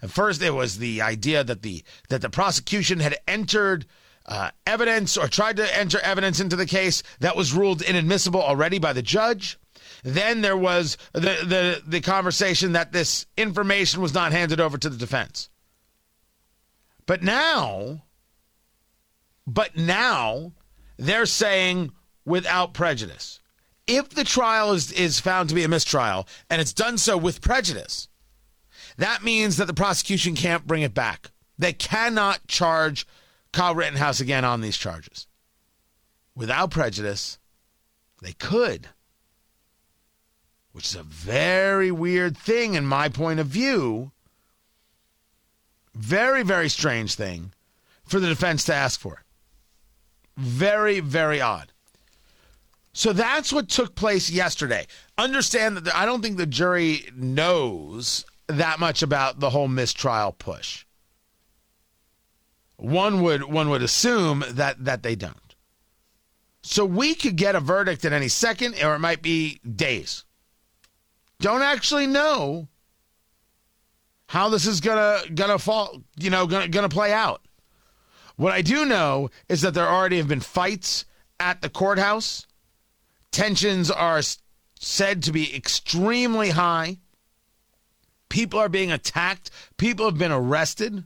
At 0.02 0.10
first, 0.10 0.42
it 0.42 0.50
was 0.50 0.78
the 0.78 1.00
idea 1.00 1.42
that 1.42 1.62
the 1.62 1.84
that 2.08 2.20
the 2.20 2.28
prosecution 2.28 3.00
had 3.00 3.16
entered 3.26 3.86
uh, 4.26 4.50
evidence 4.66 5.16
or 5.16 5.26
tried 5.26 5.56
to 5.56 5.78
enter 5.78 5.98
evidence 6.00 6.38
into 6.38 6.56
the 6.56 6.66
case 6.66 7.02
that 7.20 7.36
was 7.36 7.54
ruled 7.54 7.82
inadmissible 7.82 8.42
already 8.42 8.78
by 8.78 8.92
the 8.92 9.02
judge. 9.02 9.58
Then 10.04 10.40
there 10.40 10.56
was 10.56 10.96
the, 11.12 11.20
the, 11.20 11.82
the 11.86 12.00
conversation 12.00 12.72
that 12.72 12.92
this 12.92 13.26
information 13.36 14.00
was 14.00 14.14
not 14.14 14.32
handed 14.32 14.60
over 14.60 14.76
to 14.76 14.88
the 14.88 14.96
defense. 14.96 15.48
But 17.06 17.22
now, 17.22 18.02
but 19.46 19.76
now 19.76 20.52
they're 20.96 21.26
saying 21.26 21.92
without 22.24 22.74
prejudice. 22.74 23.40
If 23.94 24.08
the 24.08 24.24
trial 24.24 24.72
is, 24.72 24.90
is 24.90 25.20
found 25.20 25.50
to 25.50 25.54
be 25.54 25.64
a 25.64 25.68
mistrial 25.68 26.26
and 26.48 26.62
it's 26.62 26.72
done 26.72 26.96
so 26.96 27.18
with 27.18 27.42
prejudice, 27.42 28.08
that 28.96 29.22
means 29.22 29.58
that 29.58 29.66
the 29.66 29.74
prosecution 29.74 30.34
can't 30.34 30.66
bring 30.66 30.80
it 30.80 30.94
back. 30.94 31.30
They 31.58 31.74
cannot 31.74 32.46
charge 32.48 33.06
Kyle 33.52 33.74
Rittenhouse 33.74 34.18
again 34.18 34.46
on 34.46 34.62
these 34.62 34.78
charges. 34.78 35.26
Without 36.34 36.70
prejudice, 36.70 37.38
they 38.22 38.32
could, 38.32 38.88
which 40.72 40.86
is 40.86 40.96
a 40.96 41.02
very 41.02 41.90
weird 41.90 42.34
thing 42.34 42.72
in 42.72 42.86
my 42.86 43.10
point 43.10 43.40
of 43.40 43.46
view. 43.46 44.12
Very, 45.94 46.42
very 46.42 46.70
strange 46.70 47.14
thing 47.14 47.52
for 48.04 48.18
the 48.18 48.28
defense 48.28 48.64
to 48.64 48.74
ask 48.74 48.98
for. 48.98 49.22
Very, 50.38 51.00
very 51.00 51.42
odd. 51.42 51.72
So 52.92 53.12
that's 53.12 53.52
what 53.52 53.68
took 53.68 53.94
place 53.94 54.30
yesterday. 54.30 54.86
Understand 55.16 55.78
that 55.78 55.94
I 55.94 56.04
don't 56.04 56.22
think 56.22 56.36
the 56.36 56.46
jury 56.46 57.08
knows 57.14 58.24
that 58.48 58.78
much 58.78 59.02
about 59.02 59.40
the 59.40 59.50
whole 59.50 59.68
mistrial 59.68 60.32
push. 60.32 60.84
One 62.76 63.22
would 63.22 63.44
one 63.44 63.70
would 63.70 63.82
assume 63.82 64.44
that 64.48 64.84
that 64.84 65.02
they 65.02 65.14
don't. 65.14 65.36
So 66.62 66.84
we 66.84 67.14
could 67.14 67.36
get 67.36 67.54
a 67.54 67.60
verdict 67.60 68.04
at 68.04 68.12
any 68.12 68.28
second, 68.28 68.76
or 68.82 68.94
it 68.94 69.00
might 69.00 69.22
be 69.22 69.60
days. 69.60 70.24
Don't 71.40 71.62
actually 71.62 72.06
know 72.06 72.68
how 74.26 74.48
this 74.48 74.66
is 74.66 74.80
gonna 74.80 75.22
gonna 75.34 75.58
fall, 75.58 76.02
you 76.16 76.30
know, 76.30 76.46
gonna 76.46 76.68
gonna 76.68 76.88
play 76.88 77.12
out. 77.12 77.42
What 78.36 78.52
I 78.52 78.62
do 78.62 78.84
know 78.84 79.30
is 79.48 79.60
that 79.62 79.74
there 79.74 79.88
already 79.88 80.18
have 80.18 80.28
been 80.28 80.40
fights 80.40 81.04
at 81.38 81.62
the 81.62 81.68
courthouse. 81.68 82.46
Tensions 83.32 83.90
are 83.90 84.20
said 84.78 85.22
to 85.24 85.32
be 85.32 85.54
extremely 85.56 86.50
high. 86.50 86.98
People 88.28 88.60
are 88.60 88.68
being 88.68 88.92
attacked. 88.92 89.50
People 89.78 90.04
have 90.06 90.18
been 90.18 90.30
arrested. 90.30 91.04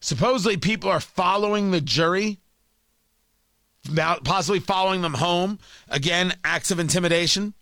Supposedly, 0.00 0.56
people 0.56 0.90
are 0.90 1.00
following 1.00 1.70
the 1.70 1.80
jury, 1.82 2.38
possibly 4.24 4.60
following 4.60 5.02
them 5.02 5.14
home. 5.14 5.58
Again, 5.88 6.34
acts 6.42 6.70
of 6.70 6.78
intimidation. 6.78 7.52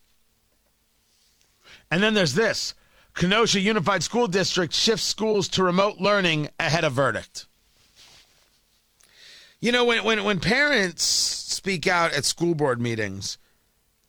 And 1.91 2.01
then 2.01 2.15
there's 2.15 2.35
this 2.35 2.75
Kenosha 3.15 3.59
Unified 3.59 4.05
School 4.05 4.29
District 4.29 4.73
shifts 4.73 5.05
schools 5.05 5.49
to 5.49 5.65
remote 5.65 5.99
learning 5.99 6.49
ahead 6.61 6.85
of 6.85 6.93
verdict. 6.93 7.48
You 9.61 9.73
know, 9.73 9.85
when, 9.85 10.05
when, 10.05 10.23
when 10.25 10.41
parents 10.41 11.03
speak 11.03 11.87
out 11.87 12.13
at 12.13 12.25
school 12.25 12.55
board 12.55 12.81
meetings, 12.81 13.39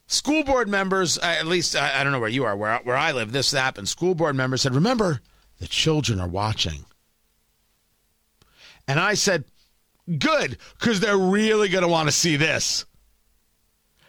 school 0.06 0.44
board 0.44 0.70
members, 0.70 1.18
uh, 1.18 1.22
at 1.39 1.48
least 1.48 1.75
I, 1.75 2.00
I, 2.00 2.03
don't 2.03 2.13
know 2.13 2.20
where 2.20 2.29
you 2.29 2.44
are, 2.44 2.56
where, 2.56 2.79
where 2.84 2.96
I 2.96 3.12
live, 3.12 3.32
this 3.32 3.51
happened. 3.51 3.89
School 3.89 4.13
board 4.13 4.36
members 4.36 4.62
said, 4.62 4.75
Remember, 4.75 5.22
the 5.60 5.68
children 5.68 6.20
are 6.20 6.27
watching. 6.27 6.86
And 8.88 9.00
I 9.00 9.15
said, 9.15 9.46
Good, 10.06 10.58
because 10.79 11.00
they're 11.00 11.18
really 11.18 11.70
going 11.70 11.84
to 11.84 11.88
want 11.88 12.08
to 12.08 12.12
see 12.13 12.36
this. 12.36 12.86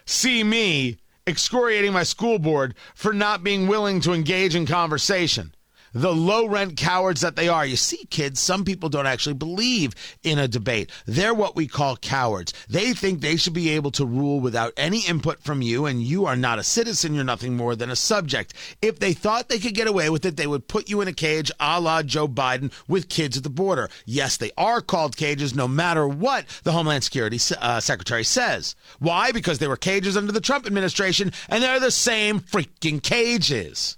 See 0.05 0.43
me 0.43 0.97
excoriating 1.25 1.93
my 1.93 2.03
school 2.03 2.39
board 2.39 2.75
for 2.95 3.13
not 3.13 3.43
being 3.43 3.67
willing 3.67 4.01
to 4.01 4.13
engage 4.13 4.55
in 4.55 4.65
conversation 4.65 5.53
the 5.93 6.13
low 6.13 6.47
rent 6.47 6.77
cowards 6.77 7.21
that 7.21 7.35
they 7.35 7.47
are. 7.47 7.65
You 7.65 7.75
see, 7.75 8.05
kids, 8.05 8.39
some 8.39 8.63
people 8.63 8.89
don't 8.89 9.05
actually 9.05 9.33
believe 9.35 9.93
in 10.23 10.39
a 10.39 10.47
debate. 10.47 10.89
They're 11.05 11.33
what 11.33 11.55
we 11.55 11.67
call 11.67 11.97
cowards. 11.97 12.53
They 12.69 12.93
think 12.93 13.21
they 13.21 13.35
should 13.35 13.53
be 13.53 13.69
able 13.69 13.91
to 13.91 14.05
rule 14.05 14.39
without 14.39 14.73
any 14.77 15.01
input 15.05 15.43
from 15.43 15.61
you, 15.61 15.85
and 15.85 16.01
you 16.01 16.25
are 16.25 16.35
not 16.35 16.59
a 16.59 16.63
citizen. 16.63 17.13
You're 17.13 17.23
nothing 17.23 17.55
more 17.55 17.75
than 17.75 17.89
a 17.89 17.95
subject. 17.95 18.53
If 18.81 18.99
they 18.99 19.13
thought 19.13 19.49
they 19.49 19.59
could 19.59 19.73
get 19.73 19.87
away 19.87 20.09
with 20.09 20.25
it, 20.25 20.37
they 20.37 20.47
would 20.47 20.67
put 20.67 20.89
you 20.89 21.01
in 21.01 21.07
a 21.07 21.13
cage 21.13 21.51
a 21.59 21.79
la 21.79 22.03
Joe 22.03 22.27
Biden 22.27 22.71
with 22.87 23.09
kids 23.09 23.37
at 23.37 23.43
the 23.43 23.49
border. 23.49 23.89
Yes, 24.05 24.37
they 24.37 24.51
are 24.57 24.81
called 24.81 25.17
cages 25.17 25.55
no 25.55 25.67
matter 25.67 26.07
what 26.07 26.45
the 26.63 26.71
Homeland 26.71 27.03
Security 27.03 27.39
uh, 27.59 27.79
Secretary 27.79 28.23
says. 28.23 28.75
Why? 28.99 29.31
Because 29.31 29.59
they 29.59 29.67
were 29.67 29.77
cages 29.77 30.17
under 30.17 30.31
the 30.31 30.41
Trump 30.41 30.65
administration, 30.65 31.31
and 31.49 31.61
they're 31.61 31.79
the 31.79 31.91
same 31.91 32.39
freaking 32.39 33.01
cages. 33.01 33.97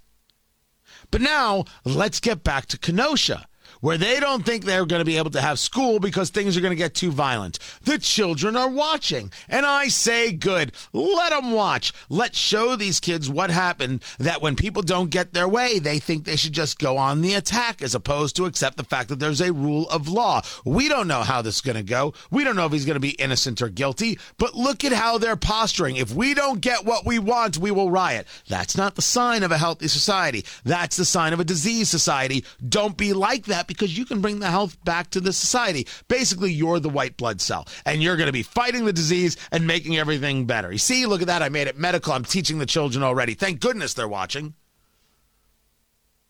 But 1.14 1.22
now 1.22 1.66
let's 1.86 2.20
get 2.20 2.44
back 2.44 2.66
to 2.70 2.78
Kenosha 2.80 3.46
where 3.84 3.98
they 3.98 4.18
don't 4.18 4.46
think 4.46 4.64
they're 4.64 4.86
going 4.86 5.02
to 5.02 5.06
be 5.06 5.18
able 5.18 5.30
to 5.30 5.42
have 5.42 5.60
school 5.60 6.00
because 6.00 6.30
things 6.30 6.56
are 6.56 6.62
going 6.62 6.72
to 6.72 6.76
get 6.76 6.96
too 6.96 7.12
violent. 7.12 7.60
The 7.82 7.98
children 7.98 8.56
are 8.56 8.70
watching. 8.70 9.30
And 9.50 9.66
I 9.66 9.90
say, 9.90 10.32
good. 10.32 10.72
Let 10.94 11.32
them 11.32 11.52
watch. 11.52 11.92
Let's 12.08 12.38
show 12.38 12.78
these 12.78 13.02
kids 13.02 13.30
what 13.30 13.50
happened 13.50 14.02
that 14.20 14.42
when 14.42 14.56
people 14.56 14.84
don't 14.84 15.10
get 15.10 15.34
their 15.34 15.50
way, 15.50 15.80
they 15.80 16.00
think 16.00 16.24
they 16.24 16.38
should 16.38 16.54
just 16.54 16.80
go 16.80 16.98
on 16.98 17.20
the 17.20 17.34
attack 17.34 17.82
as 17.82 17.94
opposed 17.94 18.38
to 18.38 18.46
accept 18.46 18.78
the 18.78 18.86
fact 18.86 19.10
that 19.10 19.20
there's 19.20 19.42
a 19.42 19.52
rule 19.52 19.90
of 19.90 20.08
law. 20.08 20.42
We 20.64 20.88
don't 20.88 21.10
know 21.10 21.24
how 21.24 21.42
this 21.42 21.56
is 21.56 21.62
going 21.62 21.76
to 21.76 21.84
go. 21.84 22.14
We 22.32 22.46
don't 22.46 22.56
know 22.56 22.66
if 22.66 22.72
he's 22.72 22.86
going 22.86 22.94
to 22.94 23.02
be 23.02 23.10
innocent 23.10 23.62
or 23.62 23.68
guilty, 23.68 24.18
but 24.38 24.56
look 24.56 24.86
at 24.86 24.94
how 24.94 25.18
they're 25.18 25.36
posturing. 25.36 25.98
If 25.98 26.14
we 26.14 26.34
don't 26.34 26.62
get 26.62 26.86
what 26.86 27.06
we 27.06 27.20
want, 27.20 27.58
we 27.58 27.72
will 27.72 27.92
riot. 27.92 28.28
That's 28.48 28.78
not 28.78 28.96
the 28.96 29.02
sign 29.02 29.44
of 29.44 29.52
a 29.52 29.58
healthy 29.58 29.90
society. 29.90 30.46
That's 30.64 30.96
the 30.96 31.04
sign 31.04 31.34
of 31.34 31.42
a 31.42 31.44
diseased 31.44 31.92
society. 31.92 32.46
Don't 32.66 32.96
be 32.96 33.12
like 33.12 33.48
that 33.48 33.68
because 33.74 33.98
you 33.98 34.06
can 34.06 34.22
bring 34.22 34.40
the 34.40 34.50
health 34.50 34.82
back 34.84 35.10
to 35.12 35.20
the 35.20 35.34
society. 35.34 35.88
Basically, 36.08 36.52
you're 36.52 36.80
the 36.80 36.90
white 36.90 37.18
blood 37.18 37.42
cell, 37.42 37.68
and 37.86 38.02
you're 38.02 38.18
going 38.18 38.28
to 38.28 38.34
be 38.34 38.44
fighting 38.44 38.86
the 38.86 38.94
disease 38.94 39.38
and 39.52 39.68
making 39.68 39.98
everything 39.98 40.46
better. 40.46 40.72
You 40.72 40.78
see, 40.78 41.06
look 41.06 41.22
at 41.22 41.28
that. 41.28 41.42
I 41.42 41.50
made 41.50 41.68
it 41.68 41.78
medical. 41.78 42.14
I'm 42.14 42.26
teaching 42.26 42.60
the 42.60 42.66
children 42.66 43.04
already. 43.04 43.34
Thank 43.34 43.60
goodness 43.60 43.94
they're 43.94 44.08
watching. 44.08 44.54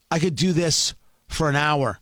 I 0.10 0.20
could 0.20 0.36
do 0.36 0.54
this 0.54 0.94
for 1.28 1.50
an 1.50 1.56
hour. 1.56 2.00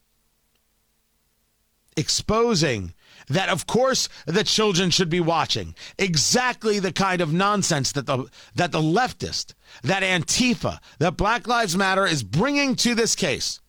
Exposing 1.95 2.93
that 3.29 3.50
of 3.50 3.67
course 3.67 4.10
the 4.25 4.43
children 4.43 4.89
should 4.89 5.10
be 5.10 5.19
watching 5.19 5.75
exactly 5.98 6.79
the 6.79 6.91
kind 6.91 7.21
of 7.21 7.33
nonsense 7.33 7.91
that 7.93 8.05
the 8.05 8.25
that 8.55 8.71
the 8.71 8.81
leftist 8.81 9.53
that 9.83 10.03
antifa 10.03 10.79
that 11.00 11.17
black 11.17 11.48
lives 11.48 11.77
matter 11.77 12.05
is 12.05 12.24
bringing 12.24 12.75
to 12.75 12.95
this 12.95 13.15
case 13.15 13.61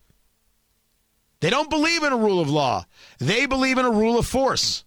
they 1.43 1.49
don't 1.49 1.69
believe 1.69 2.03
in 2.03 2.13
a 2.13 2.17
rule 2.17 2.39
of 2.39 2.49
law, 2.49 2.85
they 3.19 3.45
believe 3.45 3.77
in 3.77 3.83
a 3.83 3.91
rule 3.91 4.17
of 4.17 4.25
force. 4.25 4.85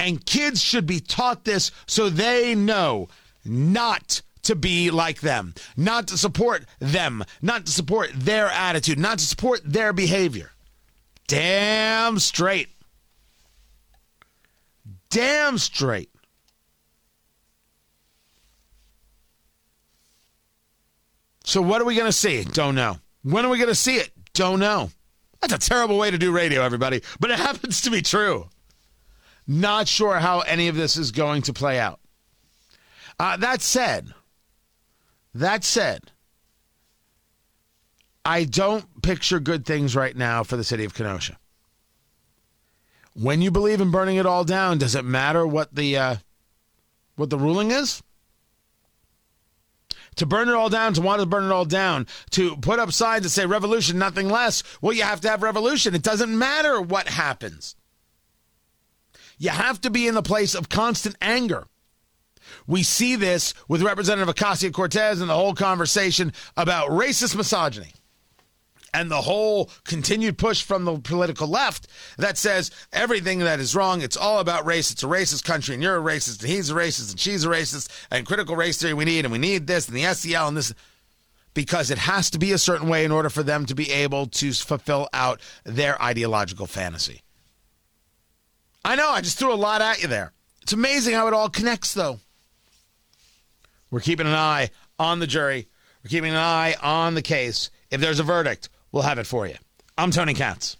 And 0.00 0.26
kids 0.26 0.60
should 0.60 0.84
be 0.84 0.98
taught 0.98 1.44
this 1.44 1.70
so 1.86 2.10
they 2.10 2.56
know 2.56 3.08
not 3.44 4.20
to 4.42 4.56
be 4.56 4.90
like 4.90 5.20
them, 5.20 5.54
not 5.76 6.08
to 6.08 6.18
support 6.18 6.64
them, 6.80 7.22
not 7.40 7.66
to 7.66 7.72
support 7.72 8.10
their 8.14 8.48
attitude, 8.48 8.98
not 8.98 9.20
to 9.20 9.24
support 9.24 9.60
their 9.64 9.92
behavior. 9.92 10.50
Damn 11.28 12.18
straight. 12.18 12.70
Damn 15.08 15.58
straight. 15.58 16.10
So, 21.44 21.62
what 21.62 21.80
are 21.80 21.84
we 21.84 21.94
going 21.94 22.06
to 22.06 22.12
see? 22.12 22.42
Don't 22.42 22.74
know. 22.74 22.98
When 23.22 23.44
are 23.44 23.50
we 23.50 23.58
going 23.58 23.68
to 23.68 23.74
see 23.76 23.98
it? 23.98 24.10
Don't 24.32 24.58
know. 24.58 24.90
That's 25.46 25.66
a 25.66 25.68
terrible 25.68 25.98
way 25.98 26.10
to 26.10 26.16
do 26.16 26.32
radio, 26.32 26.62
everybody, 26.62 27.02
but 27.20 27.30
it 27.30 27.38
happens 27.38 27.82
to 27.82 27.90
be 27.90 28.00
true. 28.00 28.48
Not 29.46 29.88
sure 29.88 30.18
how 30.18 30.40
any 30.40 30.68
of 30.68 30.76
this 30.76 30.96
is 30.96 31.10
going 31.12 31.42
to 31.42 31.52
play 31.52 31.78
out. 31.78 32.00
Uh, 33.20 33.36
that 33.36 33.60
said, 33.60 34.14
that 35.34 35.62
said, 35.62 36.10
I 38.24 38.44
don't 38.44 39.02
picture 39.02 39.38
good 39.38 39.66
things 39.66 39.94
right 39.94 40.16
now 40.16 40.44
for 40.44 40.56
the 40.56 40.64
city 40.64 40.84
of 40.84 40.94
Kenosha. 40.94 41.36
When 43.12 43.42
you 43.42 43.50
believe 43.50 43.82
in 43.82 43.90
burning 43.90 44.16
it 44.16 44.24
all 44.24 44.44
down, 44.44 44.78
does 44.78 44.94
it 44.94 45.04
matter 45.04 45.46
what 45.46 45.74
the 45.74 45.96
uh, 45.98 46.16
what 47.16 47.28
the 47.28 47.38
ruling 47.38 47.70
is? 47.70 48.02
To 50.16 50.26
burn 50.26 50.48
it 50.48 50.54
all 50.54 50.68
down, 50.68 50.94
to 50.94 51.00
want 51.00 51.20
to 51.20 51.26
burn 51.26 51.44
it 51.44 51.52
all 51.52 51.64
down, 51.64 52.06
to 52.30 52.56
put 52.56 52.78
up 52.78 52.92
signs 52.92 53.24
that 53.24 53.30
say 53.30 53.46
revolution, 53.46 53.98
nothing 53.98 54.28
less. 54.28 54.62
Well, 54.80 54.92
you 54.92 55.02
have 55.02 55.20
to 55.22 55.28
have 55.28 55.42
revolution. 55.42 55.94
It 55.94 56.02
doesn't 56.02 56.36
matter 56.36 56.80
what 56.80 57.08
happens. 57.08 57.76
You 59.38 59.50
have 59.50 59.80
to 59.82 59.90
be 59.90 60.06
in 60.06 60.14
the 60.14 60.22
place 60.22 60.54
of 60.54 60.68
constant 60.68 61.16
anger. 61.20 61.66
We 62.66 62.82
see 62.82 63.16
this 63.16 63.54
with 63.68 63.82
Representative 63.82 64.34
Ocasio 64.34 64.72
Cortez 64.72 65.20
and 65.20 65.28
the 65.28 65.34
whole 65.34 65.54
conversation 65.54 66.32
about 66.56 66.90
racist 66.90 67.36
misogyny 67.36 67.92
and 68.94 69.10
the 69.10 69.20
whole 69.20 69.70
continued 69.84 70.38
push 70.38 70.62
from 70.62 70.84
the 70.84 70.98
political 70.98 71.48
left 71.48 71.88
that 72.16 72.38
says 72.38 72.70
everything 72.92 73.40
that 73.40 73.60
is 73.60 73.74
wrong, 73.74 74.00
it's 74.00 74.16
all 74.16 74.38
about 74.38 74.64
race. 74.64 74.90
It's 74.90 75.02
a 75.02 75.06
racist 75.06 75.44
country, 75.44 75.74
and 75.74 75.82
you're 75.82 75.96
a 75.96 76.00
racist, 76.00 76.40
and 76.40 76.48
he's 76.48 76.70
a 76.70 76.74
racist, 76.74 77.10
and 77.10 77.20
she's 77.20 77.44
a 77.44 77.48
racist, 77.48 77.90
and 78.10 78.24
critical 78.24 78.56
race 78.56 78.80
theory 78.80 78.94
we 78.94 79.04
need, 79.04 79.24
and 79.24 79.32
we 79.32 79.38
need 79.38 79.66
this, 79.66 79.88
and 79.88 79.96
the 79.96 80.14
SEL, 80.14 80.48
and 80.48 80.56
this. 80.56 80.72
Because 81.52 81.90
it 81.90 81.98
has 81.98 82.30
to 82.30 82.38
be 82.38 82.52
a 82.52 82.58
certain 82.58 82.88
way 82.88 83.04
in 83.04 83.12
order 83.12 83.30
for 83.30 83.42
them 83.42 83.66
to 83.66 83.74
be 83.74 83.90
able 83.92 84.26
to 84.26 84.52
fulfill 84.52 85.08
out 85.12 85.40
their 85.64 86.00
ideological 86.02 86.66
fantasy. 86.66 87.22
I 88.84 88.96
know, 88.96 89.10
I 89.10 89.20
just 89.20 89.38
threw 89.38 89.52
a 89.52 89.54
lot 89.54 89.80
at 89.80 90.02
you 90.02 90.08
there. 90.08 90.32
It's 90.62 90.72
amazing 90.72 91.14
how 91.14 91.28
it 91.28 91.34
all 91.34 91.48
connects, 91.48 91.94
though. 91.94 92.18
We're 93.90 94.00
keeping 94.00 94.26
an 94.26 94.34
eye 94.34 94.70
on 94.98 95.20
the 95.20 95.26
jury. 95.26 95.68
We're 96.02 96.08
keeping 96.10 96.32
an 96.32 96.36
eye 96.36 96.74
on 96.82 97.14
the 97.14 97.22
case. 97.22 97.70
If 97.90 98.00
there's 98.00 98.18
a 98.18 98.24
verdict, 98.24 98.68
We'll 98.94 99.02
have 99.02 99.18
it 99.18 99.26
for 99.26 99.44
you. 99.44 99.56
I'm 99.98 100.12
Tony 100.12 100.34
Katz. 100.34 100.76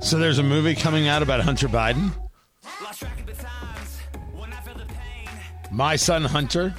So 0.00 0.18
there's 0.18 0.38
a 0.38 0.42
movie 0.42 0.74
coming 0.74 1.06
out 1.06 1.22
about 1.22 1.38
Hunter 1.42 1.68
Biden. 1.68 2.10
My 5.70 5.94
son 5.94 6.24
Hunter. 6.24 6.74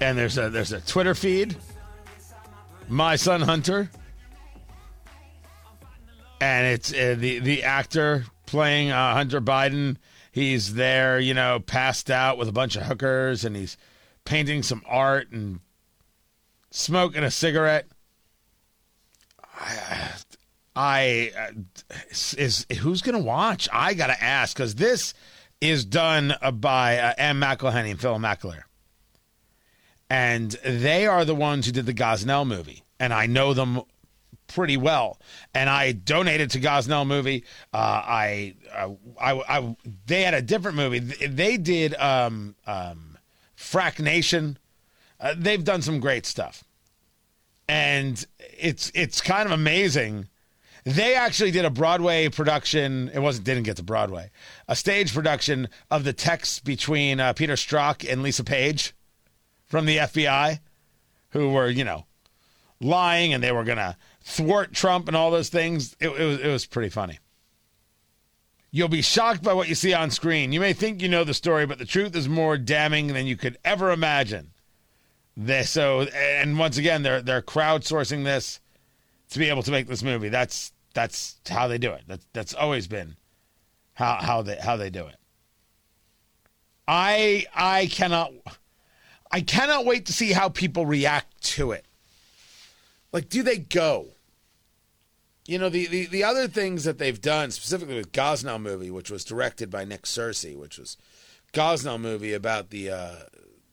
And 0.00 0.18
there's 0.18 0.36
a 0.36 0.50
there's 0.50 0.72
a 0.72 0.80
Twitter 0.80 1.14
feed. 1.14 1.56
My 2.88 3.14
son 3.14 3.40
Hunter. 3.40 3.88
And 6.40 6.66
it's 6.66 6.92
uh, 6.92 7.14
the 7.16 7.38
the 7.38 7.62
actor 7.62 8.24
playing 8.50 8.90
uh, 8.90 9.14
Hunter 9.14 9.40
Biden. 9.40 9.96
He's 10.32 10.74
there, 10.74 11.18
you 11.18 11.34
know, 11.34 11.60
passed 11.60 12.10
out 12.10 12.36
with 12.36 12.48
a 12.48 12.52
bunch 12.52 12.76
of 12.76 12.82
hookers, 12.82 13.44
and 13.44 13.56
he's 13.56 13.76
painting 14.24 14.62
some 14.62 14.82
art 14.86 15.30
and 15.30 15.60
smoking 16.70 17.24
a 17.24 17.30
cigarette. 17.30 17.86
I, 19.54 20.10
I 20.76 21.32
uh, 21.38 21.50
is 22.10 22.66
who's 22.78 23.02
gonna 23.02 23.18
watch? 23.18 23.68
I 23.72 23.94
gotta 23.94 24.22
ask 24.22 24.56
because 24.56 24.74
this 24.76 25.14
is 25.60 25.84
done 25.84 26.34
by 26.54 26.98
uh, 26.98 27.14
Ann 27.18 27.40
McElhinney 27.40 27.90
and 27.90 28.00
Phil 28.00 28.18
McAleer, 28.18 28.62
and 30.08 30.52
they 30.64 31.06
are 31.06 31.24
the 31.24 31.34
ones 31.34 31.66
who 31.66 31.72
did 31.72 31.86
the 31.86 31.94
Gosnell 31.94 32.46
movie, 32.46 32.84
and 32.98 33.12
I 33.12 33.26
know 33.26 33.52
them 33.52 33.82
pretty 34.50 34.76
well. 34.76 35.18
And 35.54 35.70
I 35.70 35.92
donated 35.92 36.50
to 36.50 36.60
Gosnell 36.60 37.06
movie. 37.06 37.44
Uh, 37.72 37.76
I, 37.76 38.54
uh, 38.74 38.90
I, 39.20 39.58
I, 39.58 39.76
they 40.06 40.22
had 40.22 40.34
a 40.34 40.42
different 40.42 40.76
movie. 40.76 40.98
They 40.98 41.56
did 41.56 41.94
um, 41.94 42.56
um, 42.66 43.18
Frack 43.56 44.00
Nation. 44.00 44.58
Uh, 45.20 45.34
they've 45.36 45.62
done 45.62 45.82
some 45.82 46.00
great 46.00 46.24
stuff, 46.24 46.64
and 47.68 48.24
it's 48.38 48.90
it's 48.94 49.20
kind 49.20 49.44
of 49.44 49.52
amazing. 49.52 50.28
They 50.84 51.14
actually 51.14 51.50
did 51.50 51.66
a 51.66 51.70
Broadway 51.70 52.30
production. 52.30 53.10
It 53.12 53.18
wasn't 53.18 53.44
didn't 53.44 53.64
get 53.64 53.76
to 53.76 53.82
Broadway. 53.82 54.30
A 54.66 54.74
stage 54.74 55.12
production 55.12 55.68
of 55.90 56.04
the 56.04 56.14
text 56.14 56.64
between 56.64 57.20
uh, 57.20 57.34
Peter 57.34 57.52
Strzok 57.52 58.10
and 58.10 58.22
Lisa 58.22 58.44
Page 58.44 58.94
from 59.66 59.84
the 59.84 59.98
FBI, 59.98 60.60
who 61.30 61.50
were 61.50 61.68
you 61.68 61.84
know 61.84 62.06
lying 62.80 63.32
and 63.32 63.42
they 63.42 63.52
were 63.52 63.64
gonna 63.64 63.96
thwart 64.22 64.72
Trump 64.72 65.08
and 65.08 65.16
all 65.16 65.30
those 65.30 65.48
things. 65.48 65.96
It, 66.00 66.08
it, 66.08 66.24
was, 66.24 66.40
it 66.40 66.48
was 66.48 66.66
pretty 66.66 66.88
funny. 66.88 67.18
You'll 68.72 68.88
be 68.88 69.02
shocked 69.02 69.42
by 69.42 69.52
what 69.52 69.68
you 69.68 69.74
see 69.74 69.92
on 69.92 70.10
screen. 70.10 70.52
You 70.52 70.60
may 70.60 70.72
think 70.72 71.02
you 71.02 71.08
know 71.08 71.24
the 71.24 71.34
story, 71.34 71.66
but 71.66 71.78
the 71.78 71.84
truth 71.84 72.14
is 72.14 72.28
more 72.28 72.56
damning 72.56 73.08
than 73.08 73.26
you 73.26 73.36
could 73.36 73.58
ever 73.64 73.90
imagine. 73.90 74.52
They, 75.36 75.64
so, 75.64 76.02
and 76.02 76.58
once 76.58 76.76
again, 76.76 77.02
they're 77.02 77.22
they're 77.22 77.42
crowdsourcing 77.42 78.24
this 78.24 78.60
to 79.30 79.38
be 79.38 79.48
able 79.48 79.62
to 79.62 79.70
make 79.70 79.88
this 79.88 80.02
movie. 80.02 80.28
That's 80.28 80.72
that's 80.94 81.40
how 81.48 81.68
they 81.68 81.78
do 81.78 81.92
it. 81.92 82.02
That's 82.06 82.26
that's 82.32 82.54
always 82.54 82.86
been 82.86 83.16
how 83.94 84.18
how 84.20 84.42
they 84.42 84.56
how 84.56 84.76
they 84.76 84.90
do 84.90 85.06
it. 85.06 85.16
I 86.86 87.46
I 87.54 87.86
cannot 87.86 88.32
I 89.30 89.40
cannot 89.40 89.84
wait 89.84 90.06
to 90.06 90.12
see 90.12 90.32
how 90.32 90.48
people 90.48 90.86
react 90.86 91.42
to 91.54 91.72
it. 91.72 91.86
Like, 93.12 93.28
do 93.28 93.42
they 93.42 93.58
go? 93.58 94.08
You 95.46 95.58
know, 95.58 95.68
the, 95.68 95.86
the, 95.86 96.06
the 96.06 96.22
other 96.22 96.46
things 96.46 96.84
that 96.84 96.98
they've 96.98 97.20
done, 97.20 97.50
specifically 97.50 97.96
with 97.96 98.12
Gosnell 98.12 98.60
movie, 98.60 98.90
which 98.90 99.10
was 99.10 99.24
directed 99.24 99.70
by 99.70 99.84
Nick 99.84 100.02
Searcy, 100.02 100.56
which 100.56 100.78
was 100.78 100.96
Gosnell 101.52 102.00
movie 102.00 102.32
about 102.32 102.70
the 102.70 102.90
uh, 102.90 103.16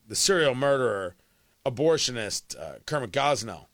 the 0.08 0.16
serial 0.16 0.56
murderer, 0.56 1.16
abortionist 1.66 2.60
uh, 2.60 2.80
Kermit 2.86 3.12
Gosnell. 3.12 3.66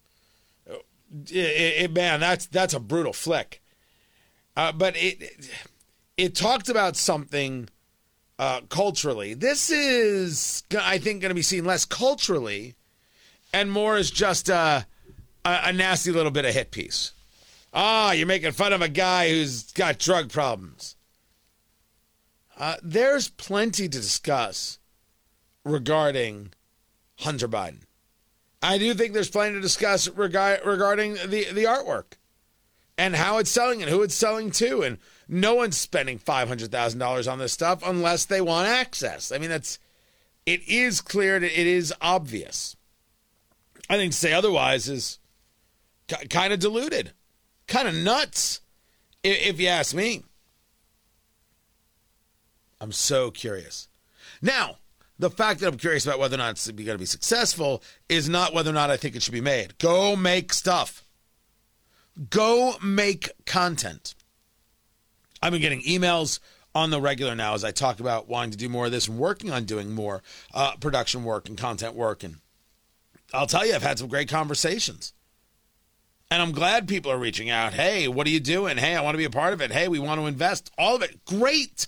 It, 0.68 1.36
it, 1.36 1.84
it, 1.84 1.94
man, 1.94 2.20
that's 2.20 2.48
that's 2.48 2.74
a 2.74 2.80
brutal 2.80 3.14
flick. 3.14 3.62
Uh, 4.58 4.72
but 4.72 4.96
it, 4.98 5.50
it, 6.18 6.36
talked 6.36 6.70
about 6.70 6.96
something 6.96 7.70
uh, 8.38 8.62
culturally. 8.70 9.34
This 9.34 9.70
is, 9.70 10.64
I 10.80 10.98
think, 11.00 11.22
going 11.22 11.30
to 11.30 11.36
be 11.36 11.42
seen 11.42 11.66
less 11.66 11.86
culturally, 11.86 12.76
and 13.52 13.72
more 13.72 13.96
as 13.96 14.12
just 14.12 14.50
a, 14.50 14.86
a, 15.46 15.60
a 15.66 15.74
nasty 15.74 16.12
little 16.12 16.32
bit 16.32 16.46
of 16.46 16.54
hit 16.54 16.72
piece. 16.72 17.12
Ah, 17.74 18.12
you're 18.12 18.28
making 18.28 18.52
fun 18.52 18.74
of 18.74 18.82
a 18.82 18.90
guy 18.90 19.30
who's 19.30 19.72
got 19.72 19.98
drug 19.98 20.32
problems. 20.32 20.96
Uh, 22.58 22.76
there's 22.84 23.30
plenty 23.30 23.90
to 23.90 24.00
discuss 24.00 24.78
regarding 25.64 26.52
Hunter 27.20 27.48
Biden. 27.48 27.82
I 28.62 28.78
do 28.78 28.94
think 28.94 29.14
there's 29.14 29.30
plenty 29.30 29.56
to 29.56 29.62
discuss 29.62 30.08
reg- 30.08 30.66
regarding 30.66 31.16
the, 31.16 31.52
the 31.52 31.66
artwork 31.66 32.14
and 32.98 33.16
how 33.16 33.40
it's 33.40 33.50
selling 33.50 33.82
and 33.82 33.90
who 33.90 34.04
it's 34.04 34.16
selling 34.16 34.52
to. 34.52 34.84
And 34.84 35.00
no 35.28 35.56
one's 35.56 35.78
spending 35.78 36.20
$500,000 36.20 37.32
on 37.32 37.40
this 37.40 37.54
stuff 37.54 37.82
unless 37.86 38.26
they 38.26 38.40
want 38.40 38.68
access. 38.68 39.32
I 39.32 39.38
mean, 39.38 39.50
that's 39.50 39.80
it 40.46 40.62
is 40.68 41.02
clear 41.02 41.40
that 41.40 41.60
it 41.60 41.68
is 41.68 41.94
obvious. 42.02 42.76
I 43.90 43.98
think 43.98 44.12
to 44.12 44.18
say 44.18 44.34
otherwise 44.34 44.88
is 44.88 45.20
k- 46.08 46.28
kind 46.28 46.54
of 46.54 46.60
diluted 46.60 47.14
kind 47.68 47.88
of 47.88 47.96
nuts, 47.96 48.62
if, 49.24 49.48
if 49.48 49.60
you 49.60 49.68
ask 49.68 49.96
me. 49.96 50.24
I'm 52.80 52.92
so 52.92 53.32
curious. 53.32 53.88
Now, 54.42 54.78
the 55.18 55.30
fact 55.30 55.60
that 55.60 55.68
I'm 55.68 55.78
curious 55.78 56.06
about 56.06 56.20
whether 56.20 56.36
or 56.36 56.40
not 56.40 56.52
it's 56.52 56.70
going 56.70 56.86
to 56.86 56.98
be 56.98 57.06
successful 57.06 57.82
is 58.10 58.28
not 58.28 58.54
whether 58.54 58.70
or 58.70 58.74
not 58.74 58.90
I 58.90 58.98
think 58.98 59.16
it 59.16 59.24
should 59.24 59.34
be 59.34 59.42
made. 59.42 59.78
Go 59.78 60.16
make 60.16 60.54
stuff. 60.54 61.04
Go 62.30 62.76
make 62.84 63.32
content. 63.46 64.16
I've 65.42 65.52
been 65.52 65.62
getting 65.62 65.82
emails 65.82 66.40
on 66.76 66.90
the 66.90 67.02
regular 67.02 67.36
now 67.36 67.54
as 67.54 67.64
I 67.64 67.72
talk 67.72 68.00
about 68.00 68.28
wanting 68.28 68.52
to 68.52 68.58
do 68.58 68.70
more 68.70 68.86
of 68.86 68.92
this 68.92 69.08
and 69.08 69.18
working 69.18 69.52
on 69.52 69.66
doing 69.66 69.94
more 69.94 70.24
uh, 70.54 70.76
production 70.80 71.24
work 71.24 71.48
and 71.48 71.58
content 71.58 71.96
work. 71.96 72.24
And 72.24 72.38
I'll 73.34 73.48
tell 73.48 73.66
you, 73.66 73.76
I've 73.76 73.84
had 73.84 74.00
some 74.00 74.08
great 74.08 74.30
conversations. 74.30 75.14
And 76.32 76.42
I'm 76.42 76.52
glad 76.52 76.88
people 76.88 77.12
are 77.12 77.18
reaching 77.18 77.50
out. 77.50 77.74
Hey, 77.74 78.08
what 78.08 78.26
are 78.26 78.32
you 78.32 78.40
doing? 78.40 78.78
Hey, 78.78 78.96
I 78.96 79.02
want 79.02 79.14
to 79.14 79.20
be 79.20 79.26
a 79.26 79.30
part 79.30 79.54
of 79.54 79.62
it. 79.62 79.72
Hey, 79.72 79.88
we 79.88 80.00
want 80.00 80.20
to 80.20 80.26
invest. 80.26 80.72
All 80.78 80.96
of 80.96 81.04
it. 81.04 81.24
Great. 81.26 81.88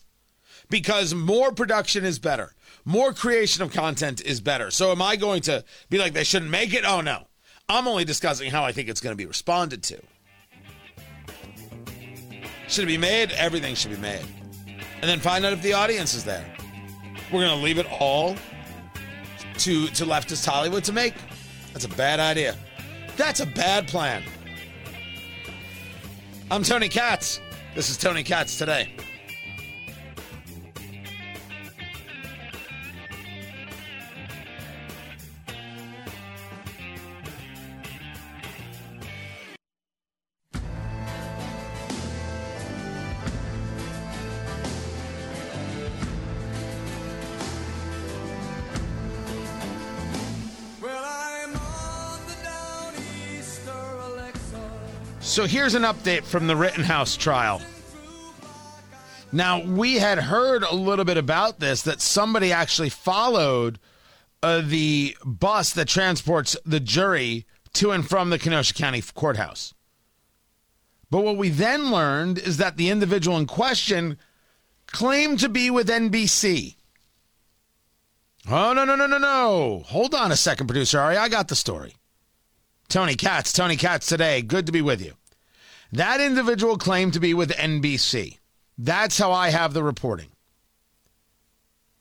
Because 0.69 1.13
more 1.13 1.51
production 1.51 2.05
is 2.05 2.19
better. 2.19 2.53
More 2.83 3.13
creation 3.13 3.63
of 3.63 3.73
content 3.73 4.21
is 4.21 4.41
better. 4.41 4.69
So 4.69 4.91
am 4.91 5.01
I 5.01 5.15
going 5.15 5.41
to 5.43 5.63
be 5.89 5.97
like 5.97 6.13
they 6.13 6.23
shouldn't 6.23 6.51
make 6.51 6.73
it? 6.73 6.85
Oh 6.85 7.01
no. 7.01 7.27
I'm 7.67 7.87
only 7.87 8.05
discussing 8.05 8.51
how 8.51 8.63
I 8.63 8.71
think 8.71 8.89
it's 8.89 9.01
going 9.01 9.13
to 9.13 9.17
be 9.17 9.25
responded 9.25 9.81
to. 9.83 9.99
Should 12.67 12.83
it 12.83 12.87
be 12.87 12.97
made? 12.97 13.31
Everything 13.31 13.73
should 13.73 13.91
be 13.91 13.97
made. 13.97 14.25
And 15.01 15.09
then 15.09 15.19
find 15.19 15.45
out 15.45 15.53
if 15.53 15.61
the 15.61 15.73
audience 15.73 16.13
is 16.13 16.23
there. 16.23 16.45
We're 17.31 17.41
going 17.45 17.57
to 17.57 17.63
leave 17.63 17.79
it 17.79 17.87
all 17.99 18.35
to 19.59 19.87
to 19.87 20.05
leftist 20.05 20.45
Hollywood 20.45 20.83
to 20.83 20.93
make. 20.93 21.15
That's 21.73 21.85
a 21.85 21.89
bad 21.89 22.19
idea. 22.19 22.55
That's 23.17 23.39
a 23.39 23.45
bad 23.45 23.87
plan. 23.87 24.23
I'm 26.51 26.63
Tony 26.63 26.89
Katz. 26.89 27.39
This 27.73 27.89
is 27.89 27.97
Tony 27.97 28.23
Katz 28.23 28.57
today. 28.57 28.89
So 55.35 55.45
here's 55.45 55.75
an 55.75 55.83
update 55.83 56.23
from 56.23 56.47
the 56.47 56.55
Rittenhouse 56.55 57.17
trial. 57.17 57.61
Now, 59.33 59.61
we 59.61 59.95
had 59.95 60.17
heard 60.17 60.63
a 60.63 60.73
little 60.73 61.03
bit 61.03 61.17
about 61.17 61.59
this 61.59 61.81
that 61.81 61.99
somebody 61.99 62.53
actually 62.53 62.87
followed 62.87 63.77
uh, 64.41 64.61
the 64.63 65.17
bus 65.25 65.73
that 65.73 65.89
transports 65.89 66.55
the 66.65 66.79
jury 66.79 67.45
to 67.73 67.91
and 67.91 68.07
from 68.07 68.29
the 68.29 68.39
Kenosha 68.39 68.73
County 68.75 69.01
Courthouse. 69.01 69.73
But 71.09 71.25
what 71.25 71.35
we 71.35 71.49
then 71.49 71.91
learned 71.91 72.37
is 72.37 72.55
that 72.55 72.77
the 72.77 72.89
individual 72.89 73.35
in 73.35 73.45
question 73.45 74.17
claimed 74.87 75.41
to 75.41 75.49
be 75.49 75.69
with 75.69 75.89
NBC. 75.89 76.77
Oh, 78.49 78.71
no, 78.71 78.85
no, 78.85 78.95
no, 78.95 79.05
no, 79.05 79.17
no. 79.17 79.83
Hold 79.87 80.15
on 80.15 80.31
a 80.31 80.37
second, 80.37 80.67
producer 80.67 80.97
Ari. 80.97 81.17
I 81.17 81.27
got 81.27 81.49
the 81.49 81.57
story. 81.57 81.93
Tony 82.87 83.15
Katz, 83.15 83.51
Tony 83.51 83.75
Katz 83.75 84.07
today. 84.07 84.41
Good 84.41 84.65
to 84.67 84.71
be 84.71 84.81
with 84.81 85.03
you. 85.03 85.11
That 85.91 86.19
individual 86.19 86.77
claimed 86.77 87.13
to 87.13 87.19
be 87.19 87.33
with 87.33 87.51
NBC. 87.51 88.39
That's 88.77 89.17
how 89.17 89.31
I 89.31 89.49
have 89.49 89.73
the 89.73 89.83
reporting. 89.83 90.29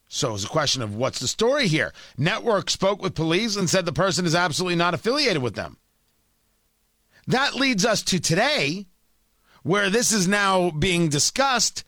So 0.09 0.35
it's 0.35 0.45
a 0.45 0.49
question 0.49 0.83
of 0.83 0.95
what's 0.95 1.19
the 1.19 1.29
story 1.29 1.67
here? 1.67 1.93
Network 2.17 2.71
spoke 2.71 3.03
with 3.03 3.15
police 3.15 3.57
and 3.57 3.69
said 3.69 3.85
the 3.85 3.93
person 3.93 4.27
is 4.27 4.35
absolutely 4.35 4.77
not 4.77 4.95
affiliated 4.95 5.43
with 5.43 5.55
them. 5.55 5.79
That 7.27 7.55
leads 7.55 7.85
us 7.85 8.03
to 8.03 8.21
today, 8.21 8.87
where 9.63 9.91
this 9.91 10.13
is 10.13 10.29
now 10.29 10.71
being 10.71 11.09
discussed, 11.09 11.85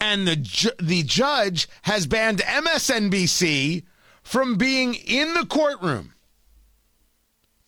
and 0.00 0.26
the 0.28 0.36
ju- 0.36 0.70
the 0.80 1.02
judge 1.02 1.68
has 1.82 2.06
banned 2.06 2.40
MSNBC 2.40 3.82
from 4.22 4.56
being 4.56 4.94
in 4.94 5.34
the 5.34 5.46
courtroom 5.46 6.14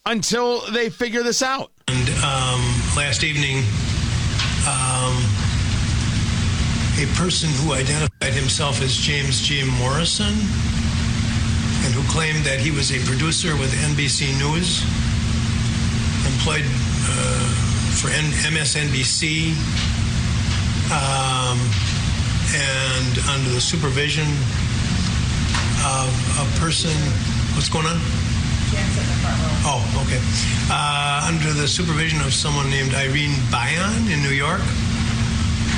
until 0.04 0.60
they 0.70 0.90
figure 0.90 1.22
this 1.22 1.42
out. 1.42 1.72
And 1.88 2.08
um, 2.22 2.85
last 2.96 3.24
evening, 3.24 3.58
um, 4.64 5.12
a 6.96 7.04
person 7.14 7.50
who 7.60 7.74
identified 7.74 8.32
himself 8.32 8.80
as 8.80 8.96
James 8.96 9.42
G. 9.42 9.62
Morrison 9.78 10.32
and 11.84 11.92
who 11.92 12.02
claimed 12.10 12.42
that 12.44 12.58
he 12.58 12.70
was 12.70 12.90
a 12.90 12.98
producer 13.04 13.54
with 13.56 13.70
NBC 13.92 14.32
News, 14.40 14.80
employed 16.24 16.64
uh, 16.64 17.46
for 18.00 18.08
N- 18.08 18.32
MSNBC, 18.48 19.52
um, 20.88 21.60
and 22.56 23.12
under 23.28 23.50
the 23.50 23.60
supervision 23.60 24.26
of 25.84 26.08
a 26.40 26.46
person. 26.58 26.96
What's 27.52 27.68
going 27.68 27.84
on? 27.84 28.00
Oh, 29.68 29.82
okay. 30.06 30.22
Uh, 30.70 31.26
under 31.26 31.52
the 31.52 31.66
supervision 31.66 32.20
of 32.20 32.32
someone 32.32 32.70
named 32.70 32.94
Irene 32.94 33.34
Byon 33.50 34.12
in 34.12 34.22
New 34.22 34.30
York 34.30 34.62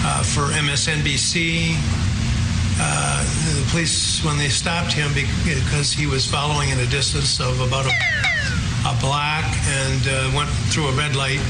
uh, 0.05 0.23
for 0.23 0.53
MSNBC. 0.53 1.73
Uh, 2.81 3.25
the 3.57 3.65
police, 3.71 4.23
when 4.25 4.37
they 4.37 4.49
stopped 4.49 4.93
him 4.93 5.11
because 5.15 5.91
he 5.91 6.07
was 6.07 6.27
following 6.29 6.69
in 6.69 6.79
a 6.81 6.87
distance 6.87 7.41
of 7.41 7.61
about 7.61 7.87
a, 7.87 7.95
a 8.87 8.95
block 9.01 9.45
and 9.67 10.03
uh, 10.07 10.31
went 10.37 10.51
through 10.69 10.87
a 10.89 10.93
red 10.93 11.17
light, 11.17 11.41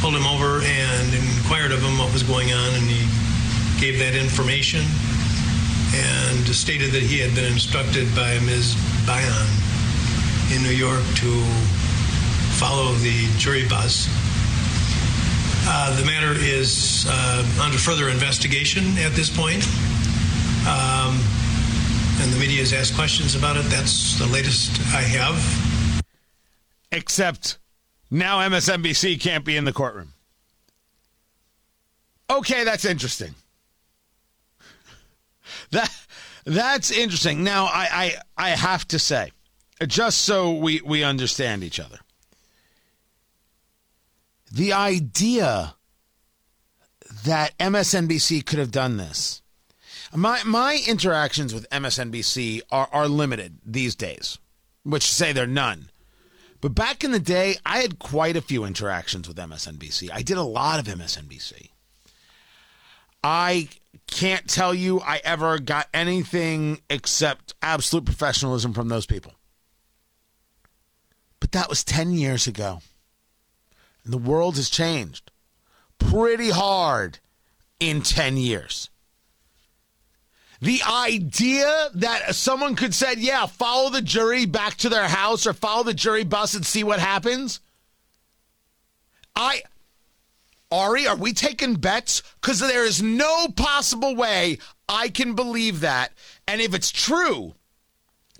pulled 0.00 0.14
him 0.16 0.26
over 0.26 0.64
and 0.64 1.14
inquired 1.14 1.70
of 1.70 1.82
him 1.82 1.98
what 1.98 2.12
was 2.12 2.22
going 2.22 2.50
on, 2.50 2.74
and 2.74 2.84
he 2.88 3.04
gave 3.78 3.98
that 3.98 4.16
information 4.16 4.82
and 5.94 6.48
stated 6.48 6.90
that 6.92 7.02
he 7.02 7.18
had 7.18 7.34
been 7.34 7.44
instructed 7.52 8.08
by 8.16 8.40
Ms. 8.40 8.74
Byon 9.04 9.71
in 10.52 10.62
New 10.62 10.70
York 10.70 11.02
to 11.16 11.42
follow 12.58 12.92
the 12.94 13.28
jury 13.38 13.66
bus. 13.68 14.08
Uh, 15.64 15.96
the 15.98 16.04
matter 16.04 16.32
is 16.38 17.06
uh, 17.08 17.60
under 17.62 17.78
further 17.78 18.08
investigation 18.08 18.84
at 18.98 19.12
this 19.12 19.34
point. 19.34 19.64
Um, 20.66 21.20
and 22.20 22.32
the 22.32 22.38
media 22.38 22.60
has 22.60 22.72
asked 22.72 22.94
questions 22.94 23.34
about 23.34 23.56
it. 23.56 23.64
That's 23.64 24.18
the 24.18 24.26
latest 24.26 24.80
I 24.94 25.00
have. 25.02 26.04
Except 26.92 27.58
now 28.10 28.38
MSNBC 28.40 29.20
can't 29.20 29.44
be 29.44 29.56
in 29.56 29.64
the 29.64 29.72
courtroom. 29.72 30.12
Okay, 32.30 32.64
that's 32.64 32.84
interesting. 32.84 33.34
That 35.70 35.90
that's 36.44 36.90
interesting. 36.90 37.44
Now 37.44 37.64
I 37.64 38.14
I, 38.36 38.46
I 38.48 38.50
have 38.50 38.86
to 38.88 38.98
say, 38.98 39.32
just 39.86 40.22
so 40.22 40.52
we, 40.52 40.80
we 40.84 41.02
understand 41.02 41.64
each 41.64 41.80
other. 41.80 41.98
The 44.50 44.72
idea 44.72 45.74
that 47.24 47.56
MSNBC 47.58 48.44
could 48.44 48.58
have 48.58 48.70
done 48.70 48.96
this. 48.96 49.42
My 50.14 50.42
my 50.44 50.78
interactions 50.86 51.54
with 51.54 51.68
MSNBC 51.70 52.60
are, 52.70 52.88
are 52.92 53.08
limited 53.08 53.58
these 53.64 53.94
days, 53.94 54.38
which 54.82 55.08
to 55.08 55.14
say 55.14 55.32
they're 55.32 55.46
none. 55.46 55.90
But 56.60 56.74
back 56.74 57.02
in 57.02 57.12
the 57.12 57.18
day, 57.18 57.56
I 57.64 57.78
had 57.78 57.98
quite 57.98 58.36
a 58.36 58.42
few 58.42 58.64
interactions 58.64 59.26
with 59.26 59.36
MSNBC. 59.36 60.10
I 60.12 60.22
did 60.22 60.36
a 60.36 60.42
lot 60.42 60.78
of 60.78 60.86
MSNBC. 60.86 61.70
I 63.24 63.68
can't 64.06 64.48
tell 64.48 64.74
you 64.74 65.00
I 65.00 65.20
ever 65.24 65.58
got 65.58 65.88
anything 65.94 66.82
except 66.90 67.54
absolute 67.62 68.04
professionalism 68.04 68.74
from 68.74 68.88
those 68.88 69.06
people. 69.06 69.32
That 71.52 71.68
was 71.68 71.84
10 71.84 72.12
years 72.12 72.46
ago. 72.46 72.80
And 74.04 74.12
the 74.12 74.18
world 74.18 74.56
has 74.56 74.68
changed 74.68 75.30
pretty 75.98 76.50
hard 76.50 77.18
in 77.78 78.02
10 78.02 78.36
years. 78.36 78.90
The 80.60 80.80
idea 80.88 81.90
that 81.94 82.34
someone 82.34 82.76
could 82.76 82.94
say, 82.94 83.14
yeah, 83.18 83.46
follow 83.46 83.90
the 83.90 84.02
jury 84.02 84.46
back 84.46 84.76
to 84.76 84.88
their 84.88 85.08
house 85.08 85.46
or 85.46 85.52
follow 85.52 85.82
the 85.82 85.94
jury 85.94 86.22
bus 86.22 86.54
and 86.54 86.64
see 86.64 86.84
what 86.84 87.00
happens. 87.00 87.60
I, 89.34 89.62
Ari, 90.70 91.06
are 91.06 91.16
we 91.16 91.32
taking 91.32 91.74
bets? 91.74 92.22
Because 92.40 92.60
there 92.60 92.84
is 92.84 93.02
no 93.02 93.48
possible 93.48 94.14
way 94.14 94.58
I 94.88 95.08
can 95.08 95.34
believe 95.34 95.80
that. 95.80 96.12
And 96.46 96.60
if 96.60 96.74
it's 96.74 96.92
true, 96.92 97.54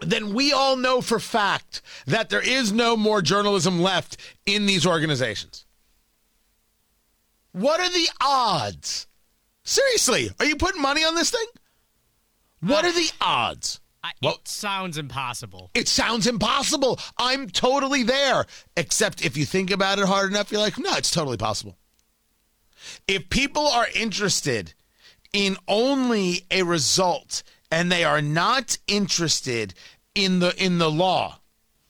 then 0.04 0.34
we 0.34 0.52
all 0.52 0.76
know 0.76 1.00
for 1.00 1.18
fact 1.18 1.82
that 2.06 2.28
there 2.30 2.40
is 2.42 2.72
no 2.72 2.96
more 2.96 3.22
journalism 3.22 3.80
left 3.80 4.16
in 4.46 4.66
these 4.66 4.86
organizations. 4.86 5.64
What 7.52 7.80
are 7.80 7.90
the 7.90 8.08
odds? 8.20 9.06
Seriously, 9.64 10.30
are 10.40 10.46
you 10.46 10.56
putting 10.56 10.82
money 10.82 11.04
on 11.04 11.14
this 11.14 11.30
thing? 11.30 11.46
What 12.60 12.84
uh, 12.84 12.88
are 12.88 12.92
the 12.92 13.10
odds? 13.20 13.80
I, 14.02 14.12
Well- 14.22 14.34
it 14.34 14.48
sounds 14.48 14.98
impossible. 14.98 15.70
It 15.74 15.88
sounds 15.88 16.26
impossible. 16.26 16.98
I'm 17.18 17.48
totally 17.48 18.02
there. 18.02 18.46
Except 18.76 19.24
if 19.24 19.36
you 19.36 19.44
think 19.44 19.70
about 19.70 19.98
it 19.98 20.06
hard 20.06 20.30
enough, 20.30 20.50
you're 20.50 20.60
like, 20.60 20.78
no, 20.78 20.94
it's 20.94 21.10
totally 21.10 21.36
possible. 21.36 21.76
If 23.06 23.30
people 23.30 23.68
are 23.68 23.86
interested 23.94 24.74
in 25.32 25.56
only 25.68 26.44
a 26.50 26.62
result 26.62 27.42
and 27.72 27.90
they 27.90 28.04
are 28.04 28.20
not 28.20 28.76
interested 28.86 29.72
in 30.14 30.40
the 30.40 30.54
in 30.62 30.76
the 30.76 30.90
law, 30.90 31.38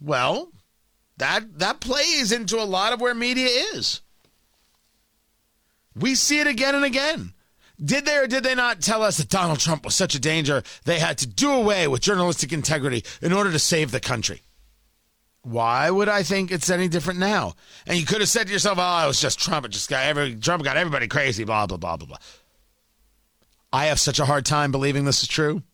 well, 0.01 0.53
that 1.17 1.59
that 1.59 1.81
plays 1.81 2.31
into 2.31 2.57
a 2.57 2.65
lot 2.65 2.93
of 2.93 3.01
where 3.01 3.15
media 3.15 3.49
is. 3.75 4.01
We 5.95 6.15
see 6.15 6.39
it 6.39 6.47
again 6.47 6.77
and 6.77 6.85
again. 6.85 7.35
Did 7.85 8.07
they 8.07 8.17
or 8.17 8.29
did 8.29 8.45
they 8.45 8.55
not 8.55 8.81
tell 8.81 9.03
us 9.03 9.19
that 9.19 9.29
Donald 9.29 9.59
Trump 9.59 9.85
was 9.85 9.97
such 9.97 10.15
a 10.15 10.21
danger 10.21 10.63
they 10.85 11.01
had 11.01 11.19
to 11.19 11.27
do 11.27 11.51
away 11.51 11.89
with 11.89 12.01
journalistic 12.01 12.53
integrity 12.53 13.05
in 13.21 13.33
order 13.33 13.51
to 13.51 13.59
save 13.59 13.91
the 13.91 13.99
country? 13.99 14.43
Why 15.43 15.91
would 15.91 16.09
I 16.09 16.23
think 16.23 16.53
it's 16.53 16.71
any 16.71 16.87
different 16.87 17.19
now? 17.19 17.55
And 17.89 17.99
you 17.99 18.07
could 18.07 18.21
have 18.21 18.31
said 18.31 18.47
to 18.47 18.53
yourself, 18.53 18.79
"Oh, 18.81 19.05
it 19.05 19.09
was 19.09 19.21
just 19.21 19.41
Trump. 19.41 19.67
It 19.67 19.71
just 19.71 19.91
got 19.91 20.07
every 20.07 20.37
Trump 20.37 20.63
got 20.63 20.77
everybody 20.77 21.09
crazy." 21.09 21.43
Blah 21.43 21.67
blah 21.67 21.77
blah 21.77 21.97
blah 21.97 22.07
blah. 22.07 22.19
I 23.73 23.87
have 23.87 23.99
such 23.99 24.21
a 24.21 24.27
hard 24.27 24.47
time 24.47 24.71
believing 24.71 25.07
this 25.07 25.25
is 25.25 25.29
true. 25.29 25.65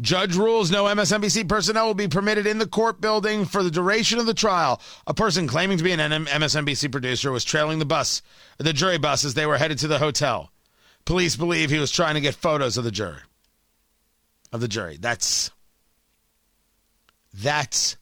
Judge 0.00 0.36
rules 0.36 0.70
no 0.70 0.84
MSNBC 0.84 1.48
personnel 1.48 1.86
will 1.86 1.94
be 1.94 2.08
permitted 2.08 2.46
in 2.46 2.58
the 2.58 2.66
court 2.66 3.00
building 3.00 3.46
for 3.46 3.62
the 3.62 3.70
duration 3.70 4.18
of 4.18 4.26
the 4.26 4.34
trial. 4.34 4.80
A 5.06 5.14
person 5.14 5.48
claiming 5.48 5.78
to 5.78 5.84
be 5.84 5.92
an 5.92 6.00
MSNBC 6.00 6.92
producer 6.92 7.32
was 7.32 7.44
trailing 7.44 7.78
the 7.78 7.86
bus, 7.86 8.20
the 8.58 8.74
jury 8.74 8.98
bus, 8.98 9.24
as 9.24 9.34
they 9.34 9.46
were 9.46 9.56
headed 9.56 9.78
to 9.78 9.88
the 9.88 9.98
hotel. 9.98 10.50
Police 11.06 11.36
believe 11.36 11.70
he 11.70 11.78
was 11.78 11.90
trying 11.90 12.14
to 12.14 12.20
get 12.20 12.34
photos 12.34 12.76
of 12.76 12.84
the 12.84 12.90
jury. 12.90 13.20
Of 14.52 14.60
the 14.60 14.68
jury. 14.68 14.98
That's 15.00 15.50
that's 17.32 17.96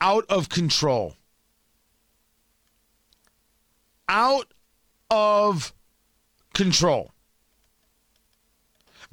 out 0.00 0.24
of 0.28 0.48
control. 0.48 1.14
Out 4.08 4.52
of 5.10 5.72
control. 6.54 7.12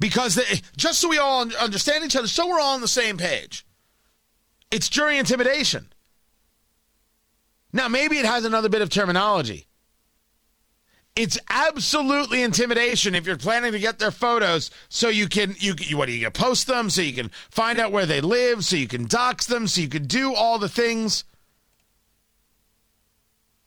Because 0.00 0.34
they, 0.34 0.44
just 0.76 1.00
so 1.00 1.08
we 1.08 1.18
all 1.18 1.46
understand 1.56 2.04
each 2.04 2.16
other, 2.16 2.26
so 2.26 2.48
we're 2.48 2.60
all 2.60 2.74
on 2.74 2.80
the 2.80 2.88
same 2.88 3.16
page. 3.16 3.64
It's 4.70 4.88
jury 4.88 5.18
intimidation. 5.18 5.92
Now, 7.72 7.88
maybe 7.88 8.18
it 8.18 8.24
has 8.24 8.44
another 8.44 8.68
bit 8.68 8.82
of 8.82 8.90
terminology. 8.90 9.66
It's 11.16 11.38
absolutely 11.48 12.42
intimidation 12.42 13.14
if 13.14 13.24
you're 13.24 13.36
planning 13.36 13.70
to 13.72 13.78
get 13.78 14.00
their 14.00 14.10
photos 14.10 14.70
so 14.88 15.08
you 15.08 15.28
can 15.28 15.54
you, 15.58 15.74
you 15.78 15.96
what 15.96 16.06
do 16.06 16.12
you 16.12 16.28
post 16.30 16.66
them 16.66 16.90
so 16.90 17.02
you 17.02 17.12
can 17.12 17.30
find 17.50 17.78
out 17.78 17.92
where 17.92 18.04
they 18.04 18.20
live 18.20 18.64
so 18.64 18.74
you 18.74 18.88
can 18.88 19.06
dox 19.06 19.46
them 19.46 19.68
so 19.68 19.80
you 19.80 19.88
can 19.88 20.06
do 20.06 20.34
all 20.34 20.58
the 20.58 20.68
things. 20.68 21.22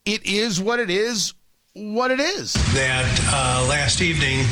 It 0.06 0.26
is 0.26 0.60
what 0.60 0.80
it 0.82 0.90
is, 0.90 1.34
what 1.74 2.12
it 2.12 2.20
is. 2.20 2.54
that 2.74 3.06
uh, 3.32 3.66
last 3.70 4.02
evening, 4.02 4.46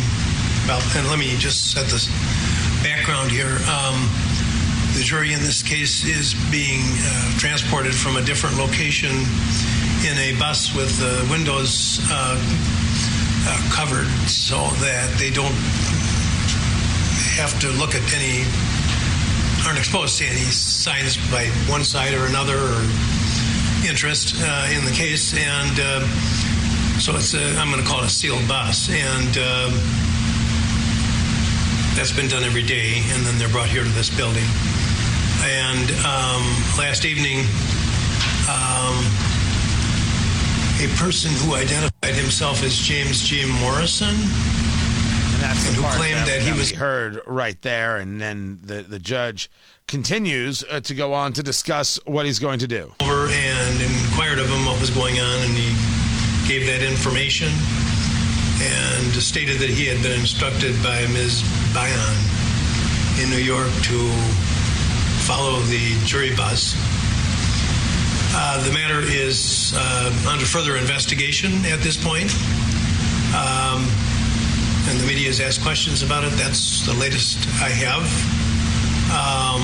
well, 0.67 0.81
and 0.95 1.07
let 1.07 1.19
me 1.19 1.35
just 1.37 1.71
set 1.71 1.85
this 1.87 2.07
background 2.81 3.31
here. 3.31 3.57
Um, 3.69 4.09
the 4.93 5.03
jury 5.03 5.33
in 5.33 5.39
this 5.39 5.61
case 5.61 6.05
is 6.05 6.33
being 6.49 6.81
uh, 6.81 7.37
transported 7.37 7.93
from 7.93 8.15
a 8.15 8.21
different 8.21 8.57
location 8.57 9.11
in 10.07 10.17
a 10.17 10.37
bus 10.39 10.73
with 10.75 10.97
the 10.97 11.27
windows 11.29 11.99
uh, 12.09 12.37
uh, 13.47 13.69
covered 13.71 14.07
so 14.27 14.55
that 14.81 15.13
they 15.19 15.29
don't 15.29 15.53
have 17.37 17.59
to 17.59 17.69
look 17.77 17.93
at 17.93 18.01
any, 18.13 18.45
aren't 19.65 19.77
exposed 19.77 20.17
to 20.17 20.25
any 20.25 20.45
signs 20.49 21.17
by 21.29 21.45
one 21.69 21.83
side 21.83 22.13
or 22.13 22.25
another 22.25 22.57
or 22.57 22.81
interest 23.87 24.35
uh, 24.39 24.67
in 24.73 24.85
the 24.85 24.93
case. 24.93 25.35
And 25.37 25.79
uh, 25.79 26.07
so 26.97 27.15
it's 27.15 27.33
a, 27.33 27.55
I'm 27.59 27.69
going 27.69 27.83
to 27.83 27.87
call 27.87 28.01
it 28.01 28.05
a 28.05 28.09
sealed 28.09 28.47
bus. 28.47 28.89
And 28.89 29.37
uh, 29.37 29.69
That's 31.95 32.11
been 32.11 32.27
done 32.27 32.43
every 32.43 32.63
day, 32.63 33.01
and 33.13 33.25
then 33.25 33.37
they're 33.37 33.49
brought 33.49 33.69
here 33.69 33.83
to 33.83 33.89
this 33.89 34.09
building. 34.15 34.43
And 35.43 35.89
um, 36.05 36.43
last 36.77 37.05
evening, 37.05 37.39
um, 38.51 38.95
a 40.83 40.87
person 40.97 41.31
who 41.31 41.55
identified 41.55 42.15
himself 42.15 42.63
as 42.63 42.75
James 42.77 43.21
G. 43.23 43.45
Morrison 43.61 44.09
And 44.09 45.41
that's 45.41 45.65
And 45.67 45.75
who 45.77 45.83
claimed 45.97 46.27
that 46.27 46.41
he 46.41 46.51
was- 46.51 46.71
heard 46.71 47.21
right 47.25 47.59
there, 47.61 47.97
and 47.97 48.19
then 48.21 48.59
the 48.61 48.81
the 48.83 48.99
judge 48.99 49.49
continues 49.87 50.63
uh, 50.69 50.79
to 50.81 50.93
go 50.95 51.13
on 51.13 51.31
to 51.33 51.43
discuss 51.43 51.97
what 52.05 52.25
he's 52.25 52.39
going 52.39 52.59
to 52.59 52.67
do. 52.67 52.91
over 53.01 53.27
and 53.29 53.81
inquired 53.81 54.39
of 54.39 54.49
him 54.49 54.65
what 54.65 54.79
was 54.81 54.89
going 54.89 55.19
on, 55.19 55.39
and 55.45 55.53
he 55.53 55.69
gave 56.47 56.67
that 56.67 56.81
information 56.83 57.49
and 58.61 59.13
stated 59.21 59.59
that 59.59 59.69
he 59.69 59.85
had 59.85 60.01
been 60.01 60.19
instructed 60.19 60.75
by 60.83 61.01
Ms. 61.11 61.43
Byon 61.73 62.15
in 63.21 63.29
New 63.29 63.43
York 63.43 63.71
to 63.83 63.97
follow 65.27 65.59
the 65.71 65.99
jury 66.05 66.35
bus. 66.35 66.75
Uh, 68.37 68.63
the 68.67 68.73
matter 68.73 68.99
is 69.01 69.73
uh, 69.75 70.29
under 70.29 70.45
further 70.45 70.75
investigation 70.75 71.65
at 71.65 71.79
this 71.79 71.97
point. 71.97 72.31
Um, 73.35 73.87
and 74.87 74.99
the 74.99 75.07
media 75.07 75.27
has 75.27 75.39
asked 75.39 75.61
questions 75.61 76.03
about 76.03 76.23
it. 76.23 76.31
That's 76.33 76.85
the 76.85 76.93
latest 76.93 77.47
I 77.59 77.69
have. 77.69 78.05
Um, 79.09 79.63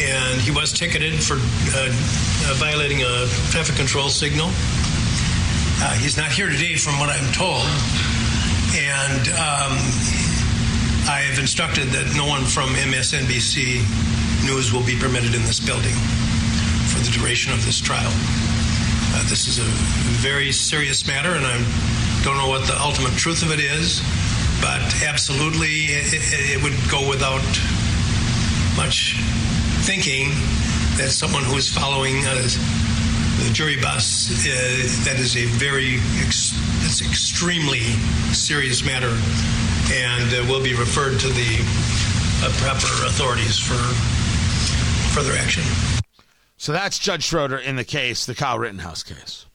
and 0.00 0.40
he 0.40 0.50
was 0.50 0.72
ticketed 0.72 1.22
for 1.22 1.34
uh, 1.34 1.90
uh, 1.90 2.54
violating 2.56 3.02
a 3.02 3.26
traffic 3.50 3.76
control 3.76 4.08
signal. 4.08 4.50
Uh, 5.82 5.94
he's 5.94 6.16
not 6.16 6.30
here 6.30 6.50
today, 6.50 6.76
from 6.76 7.00
what 7.00 7.08
I'm 7.08 7.32
told, 7.32 7.64
and 8.76 9.24
um, 9.32 9.72
I 11.08 11.24
have 11.24 11.40
instructed 11.40 11.88
that 11.96 12.12
no 12.14 12.28
one 12.28 12.44
from 12.44 12.68
MSNBC 12.76 13.80
News 14.44 14.76
will 14.76 14.84
be 14.84 14.92
permitted 15.00 15.32
in 15.32 15.40
this 15.48 15.58
building 15.58 15.96
for 16.92 17.00
the 17.00 17.08
duration 17.08 17.56
of 17.56 17.64
this 17.64 17.80
trial. 17.80 18.12
Uh, 19.16 19.24
this 19.32 19.48
is 19.48 19.56
a 19.56 19.68
very 20.20 20.52
serious 20.52 21.06
matter, 21.06 21.32
and 21.32 21.48
I 21.48 21.56
don't 22.24 22.36
know 22.36 22.52
what 22.52 22.68
the 22.68 22.76
ultimate 22.76 23.16
truth 23.16 23.40
of 23.42 23.50
it 23.50 23.60
is, 23.60 24.04
but 24.60 24.84
absolutely 25.08 25.96
it, 25.96 26.12
it, 26.12 26.62
would 26.62 26.76
go 26.92 27.08
without 27.08 27.40
much 28.76 29.16
thinking 29.88 30.28
that 31.00 31.08
someone 31.08 31.42
who 31.44 31.56
is 31.56 31.72
following 31.72 32.20
uh, 32.28 32.36
jury 33.52 33.76
bus, 33.76 34.30
uh, 34.30 34.50
that 35.04 35.18
is 35.18 35.36
a 35.36 35.44
very, 35.58 35.96
ex- 36.24 36.52
it's 36.84 37.00
extremely 37.00 37.80
serious 38.32 38.84
matter 38.84 39.16
and 39.92 40.32
uh, 40.32 40.46
will 40.48 40.62
be 40.62 40.74
referred 40.74 41.18
to 41.20 41.28
the 41.28 41.58
uh, 42.42 42.52
proper 42.58 43.06
authorities 43.06 43.58
for 43.58 43.78
further 45.14 45.36
action. 45.36 45.64
So 46.56 46.72
that's 46.72 46.98
Judge 46.98 47.24
Schroeder 47.24 47.58
in 47.58 47.76
the 47.76 47.84
case, 47.84 48.26
the 48.26 48.34
Kyle 48.34 48.58
Rittenhouse 48.58 49.02
case. 49.02 49.46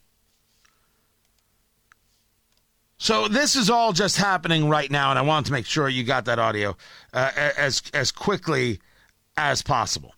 So 2.98 3.28
this 3.28 3.56
is 3.56 3.70
all 3.70 3.94
just 3.94 4.18
happening 4.18 4.70
right 4.70 4.90
now, 4.90 5.12
and 5.12 5.20
I 5.20 5.22
wanted 5.22 5.46
to 5.48 5.52
make 5.52 5.68
sure 5.68 5.88
you 5.88 6.04
got 6.04 6.26
that 6.26 6.40
audio 6.40 6.76
uh, 7.14 7.32
as 7.58 7.84
as 7.94 8.12
quickly 8.12 8.80
as 9.38 9.62
possible. 9.62 10.15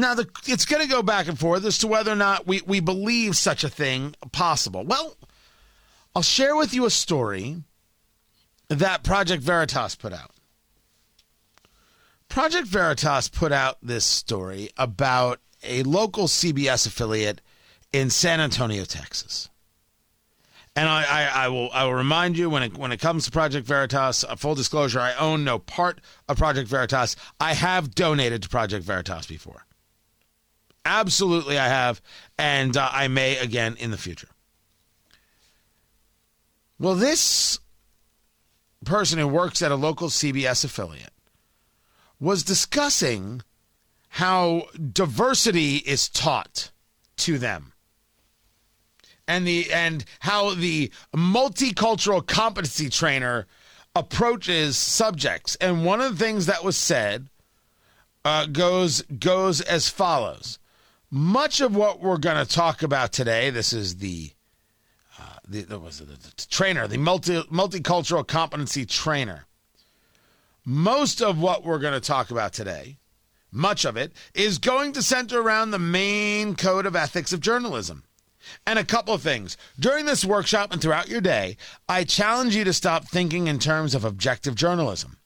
Now, 0.00 0.14
the, 0.14 0.26
it's 0.46 0.64
going 0.64 0.82
to 0.82 0.88
go 0.88 1.02
back 1.02 1.28
and 1.28 1.38
forth 1.38 1.64
as 1.66 1.76
to 1.78 1.86
whether 1.86 2.10
or 2.10 2.16
not 2.16 2.46
we, 2.46 2.62
we 2.66 2.80
believe 2.80 3.36
such 3.36 3.64
a 3.64 3.68
thing 3.68 4.14
possible. 4.32 4.82
Well, 4.82 5.16
I'll 6.16 6.22
share 6.22 6.56
with 6.56 6.72
you 6.72 6.86
a 6.86 6.90
story 6.90 7.62
that 8.68 9.02
Project 9.02 9.42
Veritas 9.42 9.96
put 9.96 10.14
out. 10.14 10.30
Project 12.28 12.66
Veritas 12.66 13.28
put 13.28 13.52
out 13.52 13.76
this 13.82 14.06
story 14.06 14.70
about 14.78 15.40
a 15.62 15.82
local 15.82 16.28
CBS 16.28 16.86
affiliate 16.86 17.42
in 17.92 18.08
San 18.08 18.40
Antonio, 18.40 18.84
Texas. 18.84 19.50
And 20.76 20.88
I, 20.88 21.02
I, 21.02 21.44
I 21.44 21.48
will 21.48 21.68
I 21.72 21.84
will 21.84 21.94
remind 21.94 22.38
you 22.38 22.48
when 22.48 22.62
it 22.62 22.78
when 22.78 22.92
it 22.92 23.00
comes 23.00 23.24
to 23.24 23.32
Project 23.32 23.66
Veritas, 23.66 24.24
uh, 24.24 24.36
full 24.36 24.54
disclosure, 24.54 25.00
I 25.00 25.14
own 25.14 25.42
no 25.42 25.58
part 25.58 26.00
of 26.28 26.38
Project 26.38 26.68
Veritas. 26.68 27.16
I 27.40 27.54
have 27.54 27.94
donated 27.94 28.44
to 28.44 28.48
Project 28.48 28.84
Veritas 28.84 29.26
before. 29.26 29.66
Absolutely, 30.84 31.58
I 31.58 31.68
have, 31.68 32.00
and 32.38 32.76
uh, 32.76 32.88
I 32.90 33.08
may 33.08 33.36
again 33.36 33.76
in 33.78 33.90
the 33.90 33.98
future. 33.98 34.28
Well, 36.78 36.94
this 36.94 37.58
person 38.84 39.18
who 39.18 39.28
works 39.28 39.60
at 39.60 39.70
a 39.70 39.76
local 39.76 40.08
CBS 40.08 40.64
affiliate 40.64 41.12
was 42.18 42.42
discussing 42.42 43.42
how 44.08 44.64
diversity 44.92 45.76
is 45.76 46.08
taught 46.08 46.70
to 47.18 47.38
them. 47.38 47.72
And 49.28 49.46
the 49.46 49.72
and 49.72 50.04
how 50.20 50.54
the 50.54 50.90
multicultural 51.14 52.26
competency 52.26 52.88
trainer 52.88 53.46
approaches 53.94 54.76
subjects. 54.76 55.56
And 55.60 55.84
one 55.84 56.00
of 56.00 56.18
the 56.18 56.24
things 56.24 56.46
that 56.46 56.64
was 56.64 56.76
said 56.76 57.28
uh, 58.24 58.46
goes 58.46 59.02
goes 59.02 59.60
as 59.60 59.88
follows 59.88 60.58
much 61.10 61.60
of 61.60 61.74
what 61.74 62.00
we're 62.00 62.18
going 62.18 62.44
to 62.44 62.50
talk 62.50 62.82
about 62.82 63.12
today 63.12 63.50
this 63.50 63.72
is 63.72 63.96
the 63.96 64.30
uh, 65.18 65.22
the, 65.48 65.62
the, 65.62 65.78
was 65.78 66.00
it, 66.00 66.08
the, 66.08 66.46
trainer 66.50 66.86
the 66.86 66.98
multi 66.98 67.40
multicultural 67.44 68.26
competency 68.26 68.84
trainer 68.84 69.46
most 70.64 71.22
of 71.22 71.40
what 71.40 71.64
we're 71.64 71.78
going 71.78 71.94
to 71.94 72.00
talk 72.00 72.30
about 72.30 72.52
today, 72.52 72.98
much 73.50 73.84
of 73.84 73.96
it, 73.96 74.12
is 74.34 74.58
going 74.58 74.92
to 74.92 75.02
center 75.02 75.40
around 75.40 75.70
the 75.70 75.78
main 75.78 76.54
code 76.54 76.86
of 76.86 76.94
ethics 76.94 77.32
of 77.32 77.40
journalism. 77.40 78.04
And 78.66 78.78
a 78.78 78.84
couple 78.84 79.12
of 79.12 79.22
things. 79.22 79.56
During 79.78 80.06
this 80.06 80.24
workshop 80.24 80.72
and 80.72 80.80
throughout 80.80 81.08
your 81.08 81.20
day, 81.20 81.56
I 81.88 82.04
challenge 82.04 82.56
you 82.56 82.64
to 82.64 82.72
stop 82.72 83.06
thinking 83.06 83.48
in 83.48 83.58
terms 83.58 83.94
of 83.94 84.04
objective 84.04 84.54
journalism. 84.54 85.18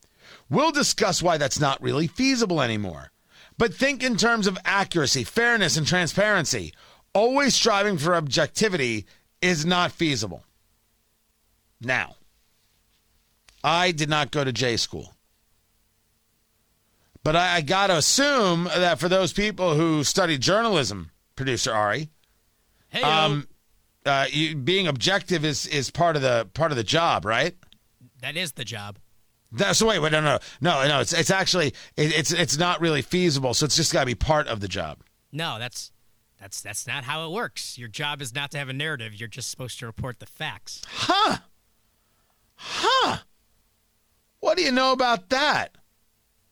We'll 0.49 0.71
discuss 0.71 1.23
why 1.23 1.37
that's 1.37 1.59
not 1.59 1.81
really 1.81 2.07
feasible 2.07 2.61
anymore. 2.61 3.11
But 3.57 3.73
think 3.73 4.03
in 4.03 4.17
terms 4.17 4.47
of 4.47 4.57
accuracy, 4.65 5.23
fairness, 5.23 5.77
and 5.77 5.87
transparency. 5.87 6.73
Always 7.13 7.55
striving 7.55 7.97
for 7.97 8.13
objectivity 8.15 9.05
is 9.41 9.65
not 9.65 9.91
feasible. 9.91 10.43
Now, 11.79 12.15
I 13.63 13.91
did 13.91 14.09
not 14.09 14.31
go 14.31 14.43
to 14.43 14.51
J 14.51 14.75
school. 14.75 15.13
But 17.23 17.35
I, 17.35 17.55
I 17.55 17.61
got 17.61 17.87
to 17.87 17.97
assume 17.97 18.65
that 18.65 18.99
for 18.99 19.07
those 19.07 19.33
people 19.33 19.75
who 19.75 20.03
study 20.03 20.37
journalism, 20.37 21.11
producer 21.35 21.71
Ari, 21.71 22.09
Hey, 22.89 23.01
um, 23.01 23.47
uh, 24.05 24.27
you, 24.29 24.55
being 24.55 24.87
objective 24.87 25.43
is 25.43 25.65
is 25.67 25.91
part 25.91 26.15
of 26.15 26.21
the 26.21 26.47
part 26.53 26.71
of 26.71 26.77
the 26.77 26.83
job, 26.83 27.25
right? 27.25 27.55
that 28.21 28.37
is 28.37 28.53
the 28.53 28.63
job. 28.63 28.97
That's 29.55 29.81
wait, 29.81 29.99
wait, 29.99 30.11
no, 30.11 30.21
no, 30.21 30.39
no, 30.61 30.87
no. 30.87 30.99
It's 30.99 31.13
it's 31.13 31.31
actually 31.31 31.67
it, 31.95 32.17
it's 32.17 32.31
it's 32.31 32.57
not 32.57 32.81
really 32.81 33.01
feasible. 33.01 33.53
So 33.53 33.65
it's 33.65 33.75
just 33.75 33.93
got 33.93 34.01
to 34.01 34.05
be 34.05 34.15
part 34.15 34.47
of 34.47 34.59
the 34.59 34.67
job. 34.67 34.99
No, 35.31 35.57
that's 35.59 35.91
that's 36.39 36.61
that's 36.61 36.85
not 36.87 37.03
how 37.05 37.25
it 37.25 37.31
works. 37.31 37.77
Your 37.77 37.87
job 37.87 38.21
is 38.21 38.33
not 38.33 38.51
to 38.51 38.57
have 38.57 38.69
a 38.69 38.73
narrative. 38.73 39.13
You're 39.13 39.29
just 39.29 39.49
supposed 39.49 39.79
to 39.79 39.85
report 39.85 40.19
the 40.19 40.25
facts. 40.25 40.81
Huh? 40.87 41.37
Huh? 42.55 43.17
What 44.39 44.57
do 44.57 44.63
you 44.63 44.71
know 44.71 44.91
about 44.91 45.29
that? 45.29 45.77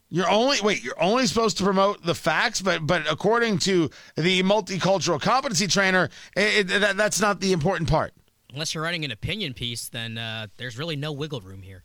You're 0.10 0.30
only 0.30 0.58
wait. 0.62 0.84
You're 0.84 1.02
only 1.02 1.26
supposed 1.26 1.58
to 1.58 1.64
promote 1.64 2.04
the 2.04 2.16
facts, 2.16 2.62
but 2.62 2.86
but 2.86 3.12
according 3.12 3.58
to 3.60 3.90
the 4.16 4.44
multicultural 4.44 5.20
competency 5.20 5.68
trainer, 5.68 6.10
it, 6.36 6.72
it, 6.72 6.80
that, 6.82 6.98
that's 6.98 7.20
not 7.20 7.40
the 7.40 7.52
important 7.52 7.90
part. 7.90 8.14
Unless 8.52 8.76
you're 8.76 8.84
writing 8.84 9.04
an 9.04 9.12
opinion 9.12 9.56
piece, 9.56 9.90
then 9.90 10.18
uh, 10.20 10.48
there's 10.58 10.78
really 10.78 10.96
no 10.96 11.12
wiggle 11.12 11.42
room 11.42 11.64
here. 11.64 11.84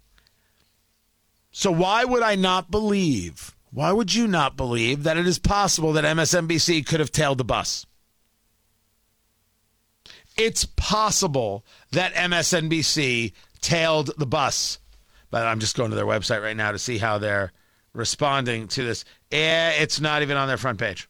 So 1.50 1.70
why 1.70 2.04
would 2.04 2.22
I 2.22 2.34
not 2.34 2.70
believe? 2.70 3.54
Why 3.70 3.92
would 3.92 4.14
you 4.14 4.26
not 4.26 4.56
believe 4.56 5.02
that 5.02 5.16
it 5.16 5.26
is 5.26 5.38
possible 5.38 5.92
that 5.92 6.04
MSNBC 6.04 6.86
could 6.86 7.00
have 7.00 7.12
tailed 7.12 7.38
the 7.38 7.44
bus? 7.44 7.86
It's 10.36 10.64
possible 10.64 11.64
that 11.92 12.14
MSNBC 12.14 13.32
tailed 13.60 14.12
the 14.16 14.26
bus. 14.26 14.78
But 15.30 15.46
I'm 15.46 15.58
just 15.58 15.76
going 15.76 15.90
to 15.90 15.96
their 15.96 16.06
website 16.06 16.42
right 16.42 16.56
now 16.56 16.72
to 16.72 16.78
see 16.78 16.96
how 16.96 17.18
they're 17.18 17.52
responding 17.92 18.68
to 18.68 18.84
this. 18.84 19.04
Eh, 19.30 19.82
it's 19.82 20.00
not 20.00 20.22
even 20.22 20.36
on 20.36 20.48
their 20.48 20.56
front 20.56 20.78
page. 20.78 21.08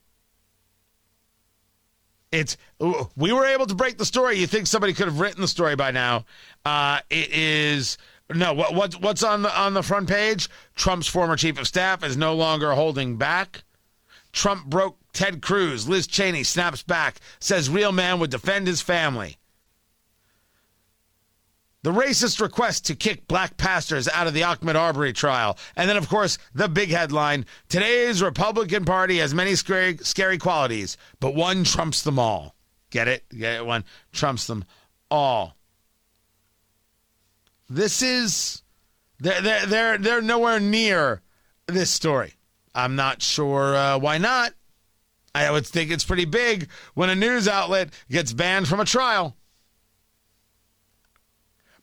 It's 2.32 2.56
we 3.16 3.32
were 3.32 3.46
able 3.46 3.66
to 3.66 3.74
break 3.74 3.96
the 3.96 4.04
story. 4.04 4.38
You 4.38 4.46
think 4.46 4.66
somebody 4.66 4.92
could 4.92 5.06
have 5.06 5.20
written 5.20 5.40
the 5.40 5.48
story 5.48 5.76
by 5.76 5.92
now? 5.92 6.26
Uh, 6.64 7.00
it 7.08 7.32
is 7.32 7.96
no. 8.34 8.52
What 8.52 8.74
what 8.74 8.94
what's 9.00 9.22
on 9.22 9.42
the 9.42 9.58
on 9.58 9.74
the 9.74 9.82
front 9.82 10.08
page? 10.08 10.48
Trump's 10.74 11.06
former 11.06 11.36
chief 11.36 11.58
of 11.58 11.66
staff 11.66 12.04
is 12.04 12.16
no 12.16 12.34
longer 12.34 12.72
holding 12.72 13.16
back. 13.16 13.64
Trump 14.32 14.66
broke 14.66 14.98
Ted 15.12 15.40
Cruz. 15.42 15.88
Liz 15.88 16.06
Cheney 16.06 16.44
snaps 16.44 16.82
back. 16.82 17.20
Says 17.40 17.70
real 17.70 17.92
man 17.92 18.20
would 18.20 18.30
defend 18.30 18.66
his 18.66 18.80
family. 18.82 19.38
the 21.82 21.92
racist 21.92 22.40
request 22.40 22.86
to 22.86 22.94
kick 22.94 23.26
black 23.28 23.56
pastors 23.56 24.08
out 24.08 24.26
of 24.26 24.34
the 24.34 24.42
Ahmaud 24.42 24.74
Arbery 24.74 25.12
trial. 25.12 25.56
And 25.76 25.88
then, 25.88 25.96
of 25.96 26.08
course, 26.08 26.36
the 26.54 26.68
big 26.68 26.90
headline 26.90 27.46
today's 27.68 28.22
Republican 28.22 28.84
Party 28.84 29.18
has 29.18 29.32
many 29.32 29.54
scary, 29.54 29.96
scary 29.98 30.38
qualities, 30.38 30.96
but 31.20 31.34
one 31.34 31.64
trumps 31.64 32.02
them 32.02 32.18
all. 32.18 32.54
Get 32.90 33.08
it? 33.08 33.24
Get 33.30 33.56
it? 33.56 33.66
One 33.66 33.84
trumps 34.12 34.46
them 34.46 34.64
all. 35.10 35.56
This 37.68 38.02
is, 38.02 38.62
they're, 39.18 39.40
they're, 39.40 39.66
they're, 39.66 39.98
they're 39.98 40.22
nowhere 40.22 40.60
near 40.60 41.22
this 41.66 41.90
story. 41.90 42.34
I'm 42.74 42.96
not 42.96 43.22
sure 43.22 43.76
uh, 43.76 43.98
why 43.98 44.18
not. 44.18 44.52
I 45.34 45.50
would 45.50 45.66
think 45.66 45.90
it's 45.90 46.04
pretty 46.04 46.24
big 46.24 46.68
when 46.94 47.10
a 47.10 47.14
news 47.14 47.46
outlet 47.46 47.90
gets 48.10 48.32
banned 48.32 48.68
from 48.68 48.80
a 48.80 48.84
trial. 48.84 49.36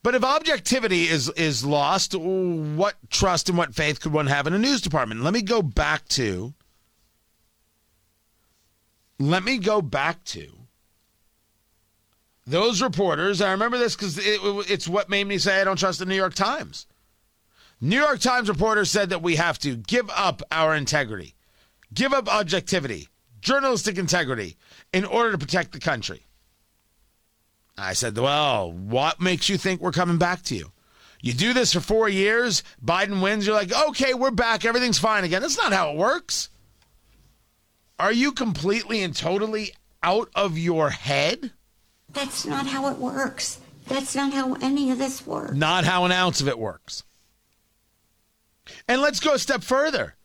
But 0.03 0.13
if 0.13 0.23
objectivity 0.23 1.07
is 1.07 1.29
is 1.31 1.65
lost, 1.65 2.13
what 2.13 2.95
trust 3.09 3.49
and 3.49 3.57
what 3.57 3.73
faith 3.73 3.99
could 3.99 4.13
one 4.13 4.27
have 4.27 4.45
in 4.45 4.53
a 4.53 4.59
news 4.59 4.81
department? 4.81 5.23
Let 5.23 5.33
me 5.33 5.41
go 5.41 5.63
back 5.63 6.07
to 6.09 6.53
let 9.17 9.43
me 9.43 9.57
go 9.57 9.81
back 9.81 10.23
to 10.25 10.51
those 12.45 12.81
reporters. 12.81 13.41
I 13.41 13.51
remember 13.51 13.77
this 13.77 13.95
because 13.95 14.17
it, 14.17 14.39
it's 14.69 14.87
what 14.87 15.09
made 15.09 15.27
me 15.27 15.37
say 15.37 15.61
I 15.61 15.63
don't 15.63 15.79
trust 15.79 15.99
the 15.99 16.05
New 16.05 16.15
York 16.15 16.33
Times. 16.33 16.85
New 17.81 17.99
York 17.99 18.19
Times 18.19 18.49
reporter 18.49 18.85
said 18.85 19.09
that 19.09 19.21
we 19.21 19.35
have 19.35 19.59
to 19.59 19.75
give 19.75 20.09
up 20.09 20.41
our 20.51 20.75
integrity, 20.75 21.35
give 21.93 22.13
up 22.13 22.27
objectivity, 22.27 23.09
journalistic 23.41 23.97
integrity 23.97 24.57
in 24.93 25.05
order 25.05 25.31
to 25.31 25.37
protect 25.37 25.71
the 25.71 25.79
country. 25.79 26.25
I 27.77 27.93
said, 27.93 28.17
Well, 28.17 28.71
what 28.71 29.19
makes 29.19 29.49
you 29.49 29.57
think 29.57 29.81
we're 29.81 29.91
coming 29.91 30.17
back 30.17 30.43
to 30.43 30.55
you? 30.55 30.71
You 31.21 31.33
do 31.33 31.53
this 31.53 31.73
for 31.73 31.79
four 31.79 32.07
years, 32.07 32.63
Biden 32.83 33.21
wins, 33.21 33.47
you're 33.47 33.55
like, 33.55 33.73
okay, 33.89 34.13
we're 34.13 34.29
back, 34.29 34.63
everything's 34.63 34.99
fine 34.99 35.23
again. 35.23 35.41
That's 35.41 35.57
not 35.57 35.73
how 35.73 35.89
it 35.89 35.97
works. 35.97 36.49
Are 37.97 38.11
you 38.11 38.31
completely 38.31 39.01
and 39.01 39.15
totally 39.15 39.73
out 40.03 40.29
of 40.35 40.57
your 40.57 40.91
head? 40.91 41.51
That's 42.15 42.45
not 42.45 42.65
how 42.65 42.89
it 42.89 42.97
works. 42.97 43.59
That's 43.87 44.15
not 44.15 44.33
how 44.33 44.53
any 44.55 44.89
of 44.89 44.97
this 44.97 45.27
works. 45.27 45.53
Not 45.53 45.83
how 45.83 46.05
an 46.05 46.11
ounce 46.11 46.41
of 46.41 46.47
it 46.47 46.57
works. 46.57 47.03
And 48.87 49.01
let's 49.01 49.19
go 49.19 49.33
a 49.33 49.39
step 49.39 49.63
further. 49.63 50.15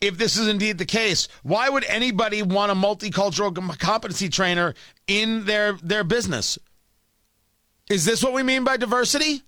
If 0.00 0.18
this 0.18 0.36
is 0.36 0.46
indeed 0.46 0.78
the 0.78 0.84
case, 0.84 1.26
why 1.42 1.68
would 1.68 1.84
anybody 1.84 2.42
want 2.42 2.70
a 2.70 2.74
multicultural 2.74 3.78
competency 3.78 4.28
trainer 4.28 4.74
in 5.06 5.44
their, 5.44 5.72
their 5.72 6.04
business? 6.04 6.58
Is 7.88 8.04
this 8.04 8.22
what 8.22 8.32
we 8.32 8.42
mean 8.42 8.64
by 8.64 8.76
diversity? 8.76 9.42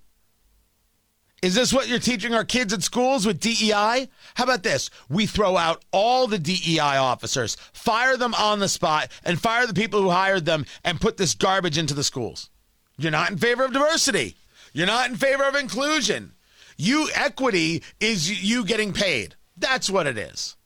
Is 1.43 1.55
this 1.55 1.73
what 1.73 1.89
you're 1.89 1.99
teaching 1.99 2.35
our 2.35 2.45
kids 2.45 2.73
at 2.73 2.83
schools 2.83 3.25
with 3.25 3.41
DEI? 3.41 4.09
How 4.35 4.45
about 4.45 4.63
this? 4.63 4.91
We 5.09 5.25
throw 5.25 5.57
out 5.57 5.83
all 5.91 6.27
the 6.27 6.39
DEI 6.39 6.99
officers, 6.99 7.57
fire 7.73 8.17
them 8.19 8.35
on 8.35 8.59
the 8.59 8.69
spot, 8.69 9.09
and 9.25 9.41
fire 9.41 9.67
the 9.67 9.73
people 9.75 10.03
who 10.03 10.11
hired 10.11 10.45
them 10.45 10.67
and 10.85 11.01
put 11.01 11.17
this 11.17 11.35
garbage 11.35 11.79
into 11.79 11.95
the 11.95 12.05
schools. 12.05 12.51
You're 12.99 13.11
not 13.11 13.31
in 13.31 13.39
favor 13.39 13.65
of 13.65 13.73
diversity. 13.73 14.37
You're 14.75 14.87
not 14.87 15.09
in 15.09 15.17
favor 15.17 15.45
of 15.45 15.55
inclusion. 15.55 16.33
You 16.77 17.09
equity 17.15 17.83
is 18.01 18.43
you 18.43 18.65
getting 18.65 18.93
paid. 18.93 19.37
That's 19.57 19.89
what 19.89 20.07
it 20.07 20.19
is. 20.19 20.57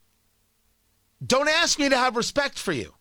Don't 1.25 1.49
ask 1.49 1.79
me 1.79 1.89
to 1.89 1.97
have 1.97 2.17
respect 2.17 2.59
for 2.59 2.73
you. 2.73 2.95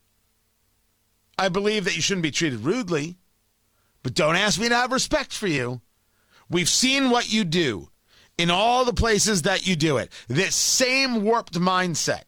I 1.37 1.49
believe 1.49 1.85
that 1.85 1.95
you 1.95 2.01
shouldn't 2.01 2.23
be 2.23 2.31
treated 2.31 2.59
rudely. 2.59 3.17
But 4.03 4.13
don't 4.13 4.35
ask 4.35 4.59
me 4.59 4.69
to 4.69 4.75
have 4.75 4.91
respect 4.91 5.33
for 5.33 5.47
you. 5.47 5.81
We've 6.53 6.69
seen 6.69 7.09
what 7.09 7.33
you 7.33 7.43
do 7.43 7.89
in 8.37 8.49
all 8.49 8.85
the 8.85 8.93
places 8.93 9.41
that 9.41 9.67
you 9.67 9.75
do 9.75 9.97
it. 9.97 10.11
This 10.27 10.55
same 10.55 11.23
warped 11.23 11.55
mindset. 11.55 12.23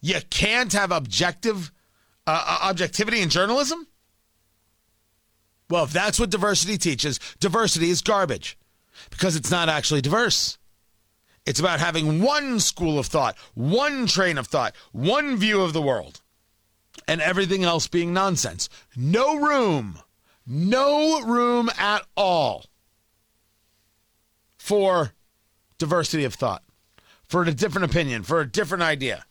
You 0.00 0.20
can't 0.30 0.72
have 0.74 0.92
objective 0.92 1.72
uh, 2.26 2.44
uh, 2.46 2.68
objectivity 2.68 3.22
in 3.22 3.30
journalism? 3.30 3.86
Well, 5.68 5.84
if 5.84 5.92
that's 5.92 6.20
what 6.20 6.30
diversity 6.30 6.78
teaches, 6.78 7.18
diversity 7.40 7.90
is 7.90 8.02
garbage 8.02 8.58
because 9.10 9.34
it's 9.34 9.50
not 9.50 9.68
actually 9.68 10.02
diverse. 10.02 10.58
It's 11.44 11.60
about 11.60 11.80
having 11.80 12.22
one 12.22 12.60
school 12.60 12.98
of 12.98 13.06
thought, 13.06 13.36
one 13.54 14.06
train 14.06 14.38
of 14.38 14.46
thought, 14.46 14.74
one 14.92 15.36
view 15.36 15.62
of 15.62 15.72
the 15.72 15.82
world, 15.82 16.20
and 17.08 17.20
everything 17.20 17.64
else 17.64 17.86
being 17.88 18.12
nonsense. 18.12 18.68
No 18.94 19.36
room 19.36 20.00
no 20.46 21.20
room 21.22 21.68
at 21.76 22.02
all 22.16 22.64
for 24.66 25.12
diversity 25.78 26.24
of 26.24 26.34
thought, 26.34 26.64
for 27.28 27.44
a 27.44 27.52
different 27.52 27.88
opinion, 27.88 28.24
for 28.24 28.40
a 28.40 28.50
different 28.50 28.82
idea, 28.82 29.24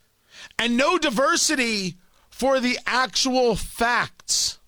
and 0.57 0.77
no 0.77 0.97
diversity 0.97 1.95
for 2.29 2.61
the 2.61 2.79
actual 2.87 3.57
facts. 3.57 4.59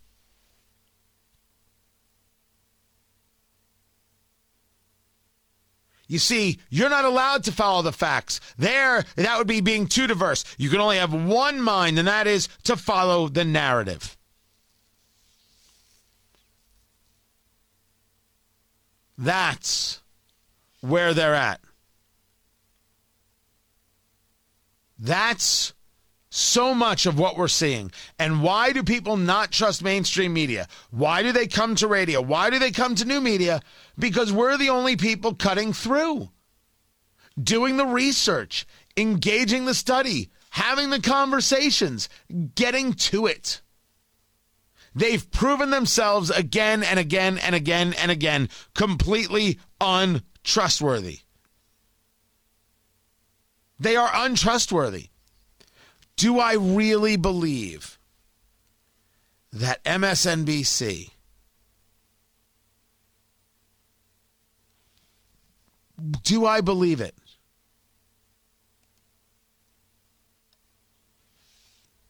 You 6.10 6.20
see, 6.20 6.60
you're 6.70 6.90
not 6.90 7.06
allowed 7.06 7.46
to 7.46 7.54
follow 7.54 7.82
the 7.82 7.94
facts. 7.94 8.42
There, 8.58 9.06
that 9.16 9.38
would 9.38 9.48
be 9.48 9.62
being 9.62 9.88
too 9.88 10.06
diverse. 10.06 10.44
You 10.58 10.70
can 10.70 10.82
only 10.82 10.98
have 10.98 11.14
one 11.14 11.62
mind, 11.62 11.98
and 11.98 12.10
that 12.10 12.28
is 12.28 12.50
to 12.66 12.76
follow 12.76 13.30
the 13.30 13.46
narrative. 13.46 14.18
That's 19.18 20.02
where 20.88 21.14
they're 21.14 21.36
at. 21.36 21.62
That's 25.00 25.74
so 26.30 26.74
much 26.74 27.06
of 27.06 27.18
what 27.18 27.38
we're 27.38 27.48
seeing. 27.48 27.92
And 28.20 28.44
why 28.44 28.72
do 28.72 28.84
people 28.84 29.18
not 29.18 29.52
trust 29.52 29.84
mainstream 29.84 30.34
media? 30.34 30.68
Why 30.92 31.24
do 31.24 31.32
they 31.32 31.48
come 31.48 31.76
to 31.76 31.88
radio? 31.88 32.22
Why 32.22 32.50
do 32.50 32.60
they 32.60 32.72
come 32.72 32.96
to 32.96 33.06
new 33.06 33.22
media? 33.22 33.62
Because 33.98 34.32
we're 34.32 34.58
the 34.58 34.70
only 34.70 34.96
people 34.96 35.34
cutting 35.34 35.74
through, 35.74 36.30
doing 37.42 37.78
the 37.78 37.86
research, 37.86 38.66
engaging 38.96 39.66
the 39.66 39.74
study, 39.74 40.30
having 40.52 40.90
the 40.90 41.02
conversations, 41.02 42.10
getting 42.56 42.94
to 42.94 43.28
it. 43.28 43.62
They've 44.96 45.30
proven 45.30 45.70
themselves 45.70 46.32
again 46.32 46.82
and 46.82 47.00
again 47.00 47.38
and 47.38 47.54
again 47.54 47.94
and 47.94 48.10
again 48.10 48.50
completely 48.74 49.60
untrustworthy. 49.80 50.24
They 53.80 53.96
are 53.96 54.10
untrustworthy. 54.14 55.10
Do 56.16 56.40
I 56.40 56.54
really 56.54 57.16
believe 57.16 58.00
that 59.52 59.84
MSNBC 59.84 61.12
do 66.24 66.46
I 66.46 66.62
believe 66.62 67.02
it? 67.02 67.16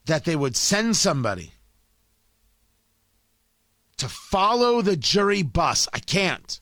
That 0.06 0.26
they 0.26 0.36
would 0.36 0.56
send 0.56 0.96
somebody 0.96 1.54
to 3.98 4.08
follow 4.08 4.82
the 4.82 4.96
jury 4.96 5.42
bus. 5.42 5.88
I 5.94 6.00
can't. 6.00 6.60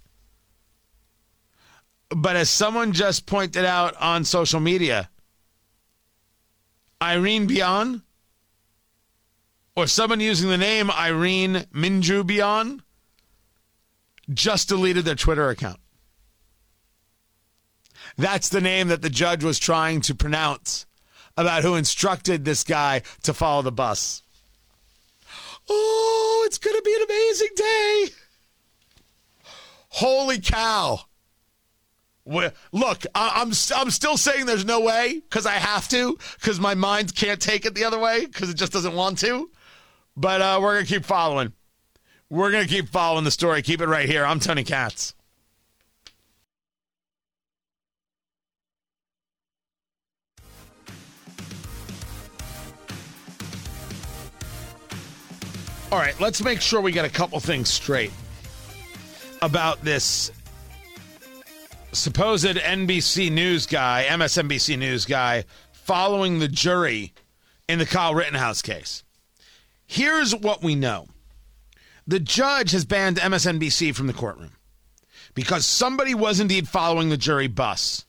But 2.18 2.38
as 2.38 2.50
someone 2.50 2.94
just 2.94 3.26
pointed 3.26 3.66
out 3.66 3.94
on 3.98 4.24
social 4.24 4.62
media, 4.62 5.10
Irene 7.02 7.46
Byon, 7.46 8.04
or 9.76 9.86
someone 9.86 10.22
using 10.22 10.50
the 10.50 10.58
name 10.58 10.90
Irene 10.90 11.66
Minju 11.74 12.24
Byon, 12.24 12.80
just 14.34 14.70
deleted 14.70 15.04
their 15.04 15.16
Twitter 15.16 15.50
account. 15.50 15.82
That's 18.18 18.48
the 18.48 18.62
name 18.62 18.88
that 18.88 19.02
the 19.02 19.10
judge 19.10 19.44
was 19.44 19.60
trying 19.60 20.00
to 20.02 20.16
pronounce 20.16 20.86
about 21.36 21.64
who 21.64 21.76
instructed 21.76 22.46
this 22.46 22.64
guy 22.64 23.02
to 23.24 23.34
follow 23.34 23.62
the 23.62 23.74
bus. 23.74 24.24
Oh, 25.70 26.44
it's 26.46 26.60
going 26.60 26.78
to 26.78 26.82
be 26.82 26.96
an 26.96 27.02
amazing 27.02 27.56
day. 27.58 28.08
Holy 29.90 30.40
cow. 30.40 31.02
Look, 32.26 33.06
I'm 33.14 33.52
I'm 33.76 33.92
still 33.92 34.18
saying 34.18 34.48
there's 34.48 34.66
no 34.66 34.82
way 34.82 35.22
because 35.30 35.46
I 35.46 35.54
have 35.54 35.88
to 35.90 36.18
because 36.40 36.60
my 36.60 36.74
mind 36.74 37.16
can't 37.16 37.40
take 37.40 37.66
it 37.66 37.76
the 37.76 37.86
other 37.86 38.00
way 38.00 38.26
because 38.26 38.50
it 38.50 38.56
just 38.56 38.72
doesn't 38.72 38.96
want 38.96 39.20
to. 39.20 39.52
But 40.18 40.42
uh, 40.42 40.60
we're 40.62 40.74
gonna 40.74 40.88
keep 40.88 41.06
following. 41.06 41.54
We're 42.30 42.52
gonna 42.52 42.66
keep 42.66 42.90
following 42.90 43.26
the 43.26 43.32
story. 43.32 43.62
Keep 43.62 43.82
it 43.82 43.88
right 43.88 44.10
here. 44.10 44.26
I'm 44.26 44.40
Tony 44.40 44.64
Katz. 44.64 45.14
All 55.92 56.00
right, 56.00 56.20
let's 56.20 56.44
make 56.44 56.60
sure 56.60 56.82
we 56.82 56.92
get 56.92 57.06
a 57.06 57.10
couple 57.10 57.40
things 57.40 57.70
straight. 57.70 58.12
about 59.42 59.82
this 59.84 60.32
supposed 61.98 62.46
NBC 62.46 63.32
News 63.32 63.66
guy, 63.66 64.06
MSNBC 64.10 64.78
News 64.78 65.06
guy, 65.06 65.46
following 65.72 66.40
the 66.40 66.48
jury 66.48 67.14
in 67.68 67.80
the 67.80 67.86
Kyle 67.86 68.14
Rittenhouse 68.14 68.62
case. 68.62 69.04
Here's 69.86 70.36
what 70.36 70.64
we 70.64 70.76
know 70.76 71.08
the 72.08 72.20
judge 72.20 72.72
has 72.72 72.86
banned 72.86 73.18
MSNBC 73.18 73.96
from 73.96 74.08
the 74.08 74.14
courtroom 74.14 74.52
because 75.34 75.66
somebody 75.66 76.14
was 76.14 76.40
indeed 76.40 76.68
following 76.68 77.10
the 77.10 77.18
jury 77.18 77.48
bus. 77.48 78.06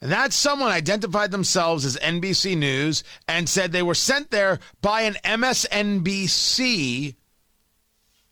And 0.00 0.12
that 0.12 0.32
someone 0.32 0.70
identified 0.70 1.32
themselves 1.32 1.84
as 1.84 1.96
NBC 1.96 2.56
News 2.56 3.02
and 3.26 3.48
said 3.48 3.72
they 3.72 3.82
were 3.82 3.94
sent 3.94 4.30
there 4.30 4.60
by 4.80 5.02
an 5.02 5.14
MSNBC 5.24 7.16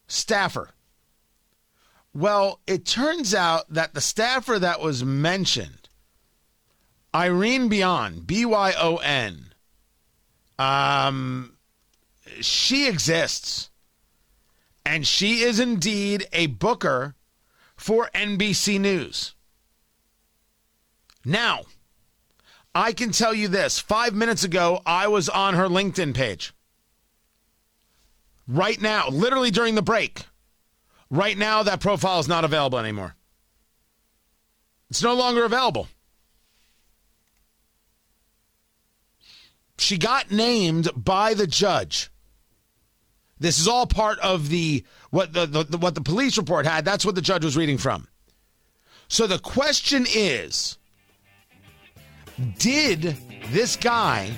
staffer. 0.07 0.71
Well, 2.17 2.61
it 2.67 2.87
turns 2.87 3.35
out 3.35 3.69
that 3.69 3.93
the 3.93 4.01
staffer 4.01 4.59
that 4.59 4.81
was 4.81 5.05
mentioned, 5.05 5.91
Irene 7.15 7.69
Byon, 7.69 8.27
B 8.27 8.47
Y 8.47 8.73
O 8.79 8.97
N, 8.97 9.53
um, 10.59 11.59
she 12.41 12.89
exists. 12.89 13.69
And 14.87 15.07
she 15.07 15.41
is 15.41 15.61
indeed 15.61 16.27
a 16.33 16.47
booker 16.47 17.17
for 17.77 18.09
NBC 18.15 18.81
News. 18.81 19.35
Now, 21.23 21.65
I 22.75 22.95
can 22.95 23.11
tell 23.11 23.35
you 23.35 23.49
this 23.49 23.79
five 23.79 24.15
minutes 24.15 24.43
ago, 24.43 24.81
I 24.87 25.07
was 25.09 25.29
on 25.29 25.53
her 25.53 25.69
LinkedIn 25.69 26.15
page. 26.15 26.55
Right 28.49 28.81
now, 28.81 29.11
literally 29.11 29.51
during 29.51 29.75
the 29.75 29.83
break, 29.83 30.25
right 31.11 31.37
now, 31.37 31.63
that 31.63 31.81
profile 31.81 32.21
is 32.21 32.29
not 32.29 32.45
available 32.45 32.79
anymore. 32.79 33.15
It's 34.91 35.03
no 35.03 35.15
longer 35.15 35.45
available. 35.45 35.89
She 39.79 39.99
got 39.99 40.31
named 40.31 40.89
by 40.97 41.35
the 41.35 41.47
judge. 41.47 42.11
This 43.39 43.59
is 43.59 43.69
all 43.69 43.87
part 43.87 44.19
of 44.21 44.49
the 44.49 44.85
what 45.11 45.33
the, 45.33 45.47
the, 45.47 45.79
what 45.79 45.95
the 45.95 46.01
police 46.01 46.39
report 46.39 46.67
had. 46.67 46.85
That's 46.85 47.05
what 47.05 47.15
the 47.15 47.21
judge 47.21 47.45
was 47.45 47.57
reading 47.57 47.79
from. 47.79 48.09
So 49.09 49.27
the 49.27 49.39
question 49.39 50.07
is, 50.09 50.79
did 52.59 53.17
this 53.51 53.77
guy 53.77 54.31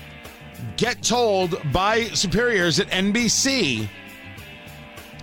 get 0.76 1.02
told 1.02 1.60
by 1.72 2.04
superiors 2.08 2.80
at 2.80 2.88
NBC 2.88 3.88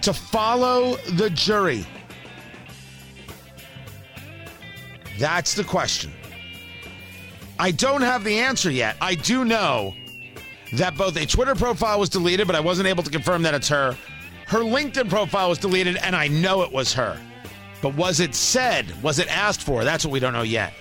to 0.06 0.14
follow 0.14 0.95
the 1.18 1.30
jury? 1.32 1.86
That's 5.18 5.53
the 5.53 5.64
question. 5.64 6.12
I 7.58 7.72
don't 7.72 8.01
have 8.01 8.24
the 8.24 8.38
answer 8.38 8.70
yet. 8.70 8.97
I 9.01 9.16
do 9.16 9.45
know 9.45 9.95
that 10.74 10.95
both 10.95 11.16
a 11.18 11.26
Twitter 11.26 11.56
profile 11.56 11.99
was 11.99 12.10
deleted, 12.10 12.45
but 12.45 12.56
I 12.56 12.60
wasn't 12.60 12.88
able 12.88 13.01
to 13.01 13.10
confirm 13.10 13.41
that 13.43 13.53
it's 13.53 13.70
her. 13.70 13.97
Her 14.45 14.60
LinkedIn 14.60 15.10
profile 15.10 15.49
was 15.49 15.58
deleted, 15.58 15.97
and 15.97 16.16
I 16.16 16.28
know 16.28 16.62
it 16.62 16.72
was 16.72 16.93
her. 16.93 17.20
But 17.82 17.95
was 17.95 18.20
it 18.20 18.36
said? 18.36 19.01
Was 19.01 19.18
it 19.18 19.28
asked 19.28 19.64
for? 19.64 19.84
That's 19.84 20.06
what 20.06 20.12
we 20.12 20.20
don't 20.20 20.34
know 20.34 20.43
yet. 20.43 20.74